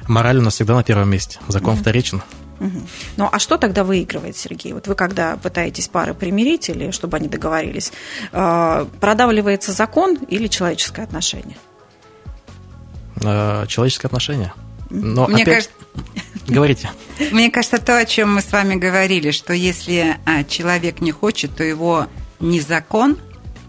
Мораль 0.06 0.38
у 0.38 0.42
нас 0.42 0.54
всегда 0.54 0.74
на 0.74 0.82
первом 0.82 1.08
месте. 1.08 1.38
Закон 1.48 1.76
вторичен. 1.76 2.22
Мгм. 2.60 2.86
Ну 3.16 3.28
а 3.30 3.38
что 3.38 3.58
тогда 3.58 3.84
выигрывает 3.84 4.36
Сергей? 4.36 4.72
Вот 4.72 4.86
вы 4.86 4.94
когда 4.94 5.36
пытаетесь 5.36 5.88
пары 5.88 6.14
примирить 6.14 6.68
или 6.68 6.90
чтобы 6.90 7.16
они 7.16 7.28
договорились, 7.28 7.92
э, 8.32 8.86
продавливается 9.00 9.72
закон 9.72 10.16
или 10.28 10.46
человеческое 10.46 11.02
отношение? 11.02 11.56
Э, 13.22 13.66
Человеческое 13.66 14.08
отношение. 14.08 14.52
Но 14.90 15.26
Мне 15.26 15.42
опять... 15.42 15.70
Говорите. 16.46 16.90
Мне 17.32 17.50
кажется, 17.50 17.78
то, 17.78 17.98
о 17.98 18.04
чем 18.04 18.34
мы 18.34 18.42
с 18.42 18.52
вами 18.52 18.74
говорили, 18.74 19.30
что 19.30 19.54
если 19.54 20.18
а, 20.26 20.44
человек 20.44 21.00
не 21.00 21.10
хочет, 21.10 21.56
то 21.56 21.64
его 21.64 22.06
ни 22.38 22.60
закон, 22.60 23.16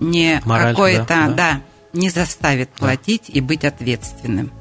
ни 0.02 0.42
какое-то, 0.46 1.06
да, 1.08 1.28
да, 1.28 1.34
да. 1.34 1.62
не 1.94 2.10
заставит 2.10 2.70
платить 2.72 3.24
и 3.30 3.40
быть 3.40 3.64
ответственным. 3.64 4.52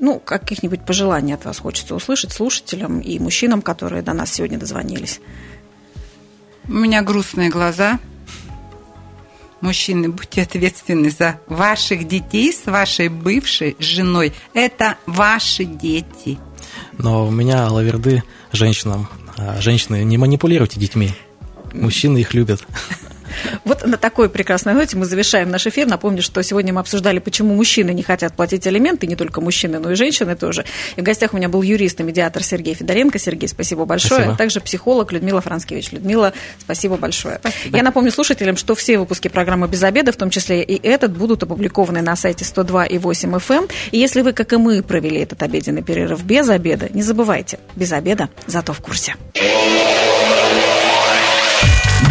Ну, 0.00 0.18
каких-нибудь 0.18 0.84
пожеланий 0.84 1.34
от 1.34 1.44
вас 1.44 1.58
хочется 1.58 1.94
услышать 1.94 2.32
слушателям 2.32 3.00
и 3.00 3.18
мужчинам, 3.18 3.62
которые 3.62 4.02
до 4.02 4.12
нас 4.12 4.32
сегодня 4.32 4.58
дозвонились. 4.58 5.20
У 6.66 6.72
меня 6.72 7.02
грустные 7.02 7.50
глаза. 7.50 8.00
Мужчины, 9.60 10.08
будьте 10.10 10.42
ответственны 10.42 11.10
за 11.10 11.40
ваших 11.46 12.06
детей 12.06 12.52
с 12.52 12.66
вашей 12.66 13.08
бывшей 13.08 13.76
женой. 13.78 14.34
Это 14.52 14.98
ваши 15.06 15.64
дети. 15.64 16.38
Но 16.98 17.26
у 17.26 17.30
меня 17.30 17.68
лаверды 17.70 18.22
женщинам. 18.52 19.08
А, 19.36 19.60
Женщины, 19.60 20.04
не 20.04 20.18
манипулируйте 20.18 20.78
детьми. 20.78 21.12
Мужчины 21.72 22.18
их 22.18 22.34
любят. 22.34 22.66
Вот 23.64 23.86
на 23.86 23.96
такой 23.96 24.28
прекрасной 24.28 24.74
ноте 24.74 24.96
мы 24.96 25.04
завершаем 25.06 25.50
наш 25.50 25.66
эфир. 25.66 25.86
Напомню, 25.86 26.22
что 26.22 26.42
сегодня 26.42 26.72
мы 26.72 26.80
обсуждали, 26.80 27.18
почему 27.18 27.54
мужчины 27.54 27.92
не 27.92 28.02
хотят 28.02 28.34
платить 28.34 28.66
алименты, 28.66 29.06
не 29.06 29.16
только 29.16 29.40
мужчины, 29.40 29.78
но 29.78 29.92
и 29.92 29.94
женщины 29.94 30.36
тоже. 30.36 30.64
И 30.96 31.00
в 31.00 31.04
гостях 31.04 31.34
у 31.34 31.36
меня 31.36 31.48
был 31.48 31.62
юрист 31.62 32.00
и 32.00 32.02
медиатор 32.02 32.42
Сергей 32.42 32.74
Федоренко. 32.74 33.18
Сергей, 33.18 33.48
спасибо 33.48 33.84
большое. 33.84 34.20
Спасибо. 34.20 34.34
А 34.34 34.36
также 34.36 34.60
психолог 34.60 35.12
Людмила 35.12 35.40
Францкевич. 35.40 35.92
Людмила, 35.92 36.32
спасибо 36.58 36.96
большое. 36.96 37.40
Я 37.66 37.82
напомню 37.82 38.10
слушателям, 38.10 38.56
что 38.56 38.74
все 38.74 38.98
выпуски 38.98 39.28
программы 39.28 39.68
«Без 39.68 39.82
обеда», 39.82 40.12
в 40.12 40.16
том 40.16 40.30
числе 40.30 40.62
и 40.62 40.80
этот, 40.86 41.16
будут 41.16 41.42
опубликованы 41.42 42.02
на 42.02 42.16
сайте 42.16 42.44
102 42.44 42.86
и 42.86 42.98
8 42.98 43.34
FM. 43.36 43.54
Эм. 43.54 43.68
И 43.92 43.98
если 43.98 44.22
вы, 44.22 44.32
как 44.32 44.52
и 44.52 44.56
мы, 44.56 44.82
провели 44.82 45.20
этот 45.20 45.42
обеденный 45.42 45.82
перерыв 45.82 46.22
без 46.22 46.48
обеда, 46.48 46.88
не 46.92 47.02
забывайте, 47.02 47.58
без 47.76 47.92
обеда, 47.92 48.28
зато 48.46 48.72
в 48.72 48.80
курсе. 48.80 49.14